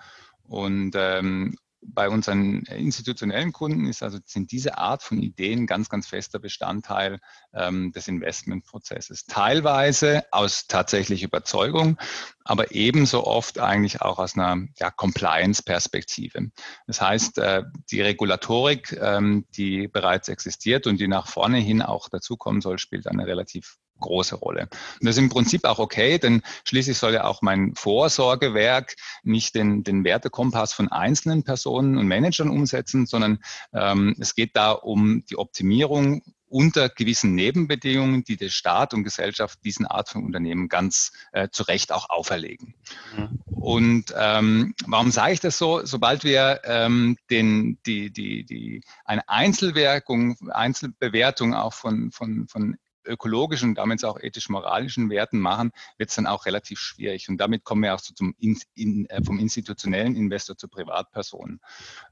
Und 0.53 0.93
ähm, 0.97 1.57
bei 1.81 2.11
unseren 2.11 2.61
institutionellen 2.67 3.53
Kunden 3.53 3.87
ist 3.87 4.03
also, 4.03 4.19
sind 4.27 4.53
diese 4.53 4.77
Art 4.77 5.03
von 5.03 5.19
Ideen 5.19 5.67
ganz, 5.67 5.89
ganz 5.89 6.07
fester 6.07 6.39
Bestandteil 6.39 7.21
ähm, 7.55 7.91
des 7.93 8.07
Investmentprozesses. 8.07 9.25
Teilweise 9.25 10.25
aus 10.31 10.67
tatsächlich 10.67 11.23
Überzeugung, 11.23 11.99
aber 12.45 12.73
ebenso 12.73 13.27
oft 13.27 13.59
eigentlich 13.59 14.03
auch 14.03 14.19
aus 14.19 14.37
einer 14.37 14.67
ja, 14.79 14.91
Compliance-Perspektive. 14.91 16.51
Das 16.87 17.01
heißt, 17.01 17.39
äh, 17.39 17.63
die 17.91 18.03
Regulatorik, 18.03 18.93
ähm, 19.01 19.47
die 19.57 19.89
bereits 19.89 20.29
existiert 20.29 20.87
und 20.87 21.01
die 21.01 21.09
nach 21.09 21.29
vorne 21.29 21.59
hin 21.59 21.81
auch 21.81 22.11
dazukommen 22.11 22.61
soll, 22.61 22.79
spielt 22.79 23.07
eine 23.07 23.27
relativ 23.27 23.79
große 24.03 24.37
Rolle. 24.37 24.69
Und 25.01 25.07
das 25.07 25.17
ist 25.17 25.23
im 25.23 25.31
Prinzip 25.31 25.65
auch 25.65 25.79
okay, 25.79 26.19
denn 26.19 26.43
schließlich 26.65 26.99
soll 26.99 27.15
ja 27.15 27.25
auch 27.25 27.41
mein 27.41 27.75
Vorsorgewerk 27.75 28.97
nicht 29.23 29.55
den, 29.55 29.83
den 29.83 30.05
Wertekompass 30.05 30.75
von 30.75 30.89
einzelnen 30.89 31.43
Personen 31.43 31.97
und 31.97 32.07
Managern 32.07 32.51
umsetzen, 32.51 33.07
sondern 33.07 33.39
ähm, 33.73 34.15
es 34.21 34.35
geht 34.35 34.55
da 34.55 34.73
um 34.73 35.25
die 35.25 35.39
Optimierung 35.39 36.23
unter 36.53 36.91
gewissen 36.91 37.35
Nebenbedingungen, 37.35 38.25
die 38.25 38.37
der 38.37 38.51
Staat 38.51 38.93
und 38.93 39.05
Gesellschaft 39.05 39.65
diesen 39.65 39.87
Art 39.87 40.11
von 40.11 40.23
Unternehmen 40.23 40.69
ganz 40.69 41.13
äh, 41.33 41.49
zu 41.51 41.63
Recht 41.63 41.93
auch 41.93 42.11
auferlegen. 42.11 42.75
Mhm. 43.17 43.41
Und 43.47 44.15
ähm, 44.17 44.75
warum 44.87 45.11
sage 45.11 45.33
ich 45.33 45.41
das 45.41 45.57
so? 45.57 45.85
Sobald 45.85 46.25
wir 46.25 46.61
ähm, 46.65 47.17
den, 47.31 47.79
die, 47.87 48.13
die, 48.13 48.45
die, 48.45 48.83
eine 49.07 49.27
Einzelwirkung, 49.29 50.37
Einzelbewertung 50.51 51.55
auch 51.55 51.73
von, 51.73 52.13
von, 52.13 52.47
von 52.49 52.77
ökologischen 53.05 53.71
und 53.71 53.75
damit 53.77 54.05
auch 54.05 54.19
ethisch-moralischen 54.21 55.11
Werten 55.11 55.39
machen, 55.39 55.73
wird 55.99 56.11
es 56.11 56.17
dann 56.17 56.27
auch 56.27 56.47
relativ 56.47 56.79
schwierig. 56.79 57.29
Und 57.29 57.39
damit 57.39 57.65
kommen 57.65 57.83
wir 57.83 57.95
auch 57.95 57.99
so 57.99 58.15
zum 58.15 58.35
in, 58.39 58.59
in, 58.75 59.07
äh, 59.07 59.23
vom 59.23 59.39
institutionellen 59.39 60.17
Investor 60.17 60.57
zur 60.57 60.71
Privatperson. 60.71 61.61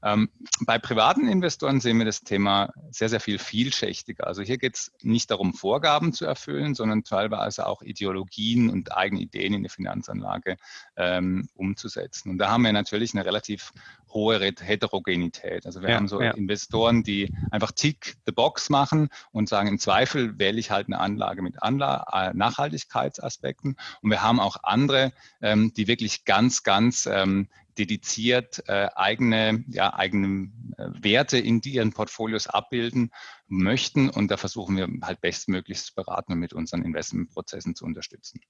Ähm, 0.03 0.29
bei 0.61 0.79
privaten 0.79 1.27
Investoren 1.27 1.79
sehen 1.79 1.97
wir 1.97 2.05
das 2.05 2.21
Thema 2.21 2.73
sehr, 2.91 3.09
sehr 3.09 3.19
viel 3.19 3.39
vielschichtiger. 3.39 4.27
Also 4.27 4.41
hier 4.41 4.57
geht 4.57 4.75
es 4.75 4.91
nicht 5.01 5.31
darum, 5.31 5.53
Vorgaben 5.53 6.13
zu 6.13 6.25
erfüllen, 6.25 6.75
sondern 6.75 7.03
teilweise 7.03 7.67
auch 7.67 7.81
Ideologien 7.81 8.69
und 8.69 8.95
eigene 8.95 9.21
Ideen 9.21 9.53
in 9.53 9.63
der 9.63 9.71
Finanzanlage 9.71 10.57
ähm, 10.95 11.49
umzusetzen. 11.55 12.31
Und 12.31 12.37
da 12.37 12.49
haben 12.49 12.63
wir 12.63 12.73
natürlich 12.73 13.13
eine 13.13 13.25
relativ 13.25 13.71
hohe 14.13 14.39
Heterogenität. 14.39 15.65
Also 15.65 15.81
wir 15.81 15.89
ja, 15.89 15.95
haben 15.95 16.07
so 16.07 16.21
ja. 16.21 16.31
Investoren, 16.31 17.03
die 17.03 17.33
einfach 17.51 17.71
Tick 17.71 18.17
the 18.25 18.31
Box 18.31 18.69
machen 18.69 19.09
und 19.31 19.49
sagen, 19.49 19.67
im 19.67 19.79
Zweifel 19.79 20.37
wähle 20.39 20.59
ich 20.59 20.71
halt 20.71 20.87
eine 20.87 20.99
Anlage 20.99 21.41
mit 21.41 21.61
Anla 21.61 22.05
äh, 22.11 22.33
Nachhaltigkeitsaspekten. 22.33 23.77
Und 24.01 24.09
wir 24.09 24.21
haben 24.21 24.39
auch 24.39 24.57
andere, 24.63 25.11
ähm, 25.41 25.73
die 25.73 25.87
wirklich 25.87 26.25
ganz, 26.25 26.63
ganz 26.63 27.05
ähm, 27.05 27.47
dediziert 27.77 28.63
äh, 28.67 28.89
eigene, 28.95 29.63
ja, 29.67 29.93
eigene 29.93 30.51
äh, 30.77 30.89
Werte 31.01 31.37
in 31.37 31.61
ihren 31.61 31.93
Portfolios 31.93 32.47
abbilden 32.47 33.11
möchten. 33.47 34.09
Und 34.09 34.29
da 34.29 34.37
versuchen 34.37 34.77
wir 34.77 34.87
halt 35.01 35.21
bestmöglichst 35.21 35.87
zu 35.87 35.95
beraten 35.95 36.33
und 36.33 36.39
mit 36.39 36.53
unseren 36.53 36.83
Investmentprozessen 36.83 37.75
zu 37.75 37.85
unterstützen. 37.85 38.41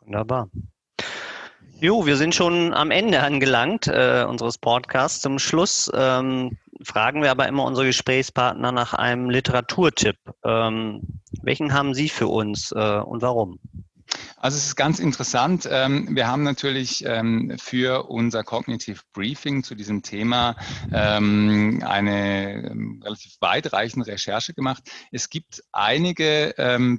Wunderbar. 0.00 0.50
Jo, 1.82 2.04
wir 2.04 2.18
sind 2.18 2.34
schon 2.34 2.74
am 2.74 2.90
Ende 2.90 3.22
angelangt 3.22 3.86
äh, 3.86 4.26
unseres 4.28 4.58
Podcasts. 4.58 5.22
Zum 5.22 5.38
Schluss 5.38 5.90
ähm, 5.94 6.58
fragen 6.82 7.22
wir 7.22 7.30
aber 7.30 7.48
immer 7.48 7.64
unsere 7.64 7.86
Gesprächspartner 7.86 8.70
nach 8.70 8.92
einem 8.92 9.30
Literaturtipp. 9.30 10.18
Ähm, 10.44 11.00
welchen 11.40 11.72
haben 11.72 11.94
Sie 11.94 12.10
für 12.10 12.26
uns 12.28 12.72
äh, 12.72 12.98
und 12.98 13.22
warum? 13.22 13.60
Also 14.42 14.56
es 14.56 14.68
ist 14.68 14.76
ganz 14.76 15.00
interessant. 15.00 15.68
Ähm, 15.70 16.16
wir 16.16 16.26
haben 16.26 16.44
natürlich 16.44 17.04
ähm, 17.04 17.56
für 17.58 18.04
unser 18.08 18.42
Cognitive 18.42 19.02
Briefing 19.12 19.62
zu 19.62 19.74
diesem 19.74 20.02
Thema 20.02 20.56
ähm, 20.90 21.82
eine 21.86 22.72
relativ 23.04 23.36
weitreichende 23.40 24.10
Recherche 24.10 24.54
gemacht. 24.54 24.82
Es 25.12 25.28
gibt 25.28 25.62
einige 25.72 26.54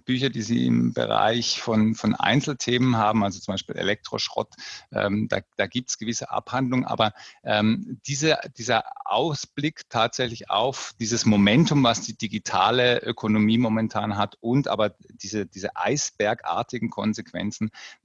Bücher, 0.05 0.29
die 0.29 0.41
Sie 0.41 0.67
im 0.67 0.93
Bereich 0.93 1.61
von, 1.61 1.95
von 1.95 2.13
Einzelthemen 2.13 2.97
haben, 2.97 3.23
also 3.23 3.39
zum 3.39 3.53
Beispiel 3.53 3.75
Elektroschrott. 3.75 4.49
Da, 4.89 5.39
da 5.57 5.67
gibt 5.67 5.89
es 5.89 5.97
gewisse 5.97 6.29
Abhandlungen, 6.29 6.85
aber 6.85 7.13
diese, 7.43 8.37
dieser 8.57 8.83
Ausblick 9.05 9.89
tatsächlich 9.89 10.49
auf 10.49 10.93
dieses 10.99 11.25
Momentum, 11.25 11.83
was 11.83 12.01
die 12.01 12.17
digitale 12.17 13.01
Ökonomie 13.01 13.57
momentan 13.57 14.17
hat 14.17 14.37
und 14.41 14.67
aber 14.67 14.95
diese, 15.09 15.45
diese 15.45 15.75
eisbergartigen 15.75 16.89
Konsequenzen, 16.89 17.30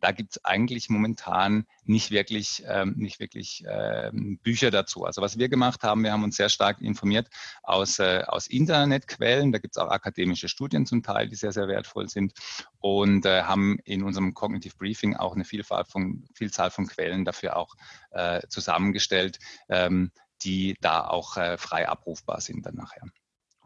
da 0.01 0.13
gibt 0.13 0.33
es 0.33 0.45
eigentlich 0.45 0.89
momentan 0.89 1.67
nicht 1.85 2.11
wirklich, 2.11 2.63
ähm, 2.67 2.95
nicht 2.97 3.21
wirklich 3.21 3.65
ähm, 3.69 4.39
Bücher 4.43 4.71
dazu. 4.71 5.05
Also 5.05 5.23
was 5.23 5.39
wir 5.39 5.49
gemacht 5.49 5.83
haben, 5.83 6.03
wir 6.03 6.13
haben 6.13 6.25
uns 6.25 6.37
sehr 6.37 6.49
stark 6.49 6.81
informiert 6.81 7.29
aus, 7.63 7.99
äh, 7.99 8.23
aus 8.27 8.47
Internetquellen. 8.47 9.53
Da 9.53 9.59
gibt 9.59 9.77
es 9.77 9.83
auch 9.83 9.91
akademische 9.91 10.49
Studien 10.49 10.87
zum 10.87 11.03
Teil, 11.03 11.29
die 11.29 11.37
sehr, 11.37 11.53
sehr 11.53 11.69
wertvoll 11.69 12.09
sind 12.09 12.33
und 12.81 13.27
äh, 13.27 13.43
haben 13.43 13.79
in 13.85 14.03
unserem 14.03 14.35
Cognitive 14.35 14.77
Briefing 14.77 15.17
auch 15.17 15.35
eine 15.35 15.45
Vielfalt 15.45 15.89
von, 15.89 16.25
Vielzahl 16.35 16.71
von 16.71 16.87
Quellen 16.87 17.25
dafür 17.25 17.57
auch 17.57 17.75
äh, 18.11 18.41
zusammengestellt, 18.49 19.39
ähm, 19.69 20.11
die 20.43 20.77
da 20.81 21.07
auch 21.07 21.37
äh, 21.37 21.57
frei 21.59 21.89
abrufbar 21.89 22.41
sind 22.41 22.67
dann 22.67 22.77
nachher. 22.77 23.03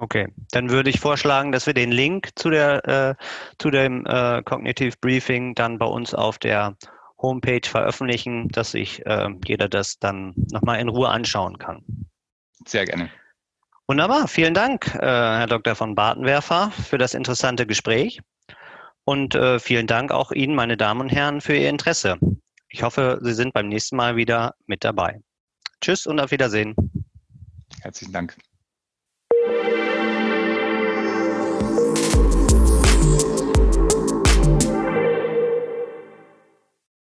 Okay, 0.01 0.29
dann 0.51 0.71
würde 0.71 0.89
ich 0.89 0.99
vorschlagen, 0.99 1.53
dass 1.53 1.67
wir 1.67 1.75
den 1.75 1.93
Link 1.93 2.31
zu, 2.35 2.49
der, 2.49 2.89
äh, 2.89 3.15
zu 3.59 3.71
dem 3.71 4.07
äh, 4.07 4.43
Cognitive 4.43 4.97
Briefing 4.99 5.55
dann 5.55 5.79
bei 5.79 5.85
uns 5.85 6.15
auf 6.15 6.39
der 6.39 6.75
Homepage 7.21 7.69
veröffentlichen, 7.69 8.49
dass 8.49 8.71
sich 8.71 9.05
äh, 9.05 9.29
jeder 9.45 9.69
das 9.69 9.99
dann 9.99 10.33
nochmal 10.53 10.81
in 10.81 10.89
Ruhe 10.89 11.11
anschauen 11.11 11.59
kann. 11.59 11.85
Sehr 12.67 12.87
gerne. 12.87 13.11
Wunderbar, 13.89 14.27
vielen 14.27 14.55
Dank, 14.55 14.87
äh, 14.95 15.01
Herr 15.01 15.47
Dr. 15.47 15.75
von 15.75 15.95
Bartenwerfer, 15.95 16.71
für 16.71 16.97
das 16.97 17.13
interessante 17.13 17.67
Gespräch. 17.67 18.23
Und 19.05 19.35
äh, 19.35 19.59
vielen 19.59 19.87
Dank 19.87 20.13
auch 20.13 20.33
Ihnen, 20.33 20.55
meine 20.55 20.79
Damen 20.79 21.03
und 21.03 21.09
Herren, 21.11 21.43
für 21.43 21.55
Ihr 21.55 21.69
Interesse. 21.69 22.17
Ich 22.71 22.83
hoffe, 22.83 23.19
Sie 23.21 23.35
sind 23.35 23.53
beim 23.53 23.69
nächsten 23.69 23.97
Mal 23.97 24.17
wieder 24.17 24.55
mit 24.67 24.83
dabei. 24.83 25.21
Tschüss 25.83 26.07
und 26.07 26.21
auf 26.21 26.31
Wiedersehen. 26.31 26.75
Herzlichen 27.83 28.15
Dank. 28.15 28.35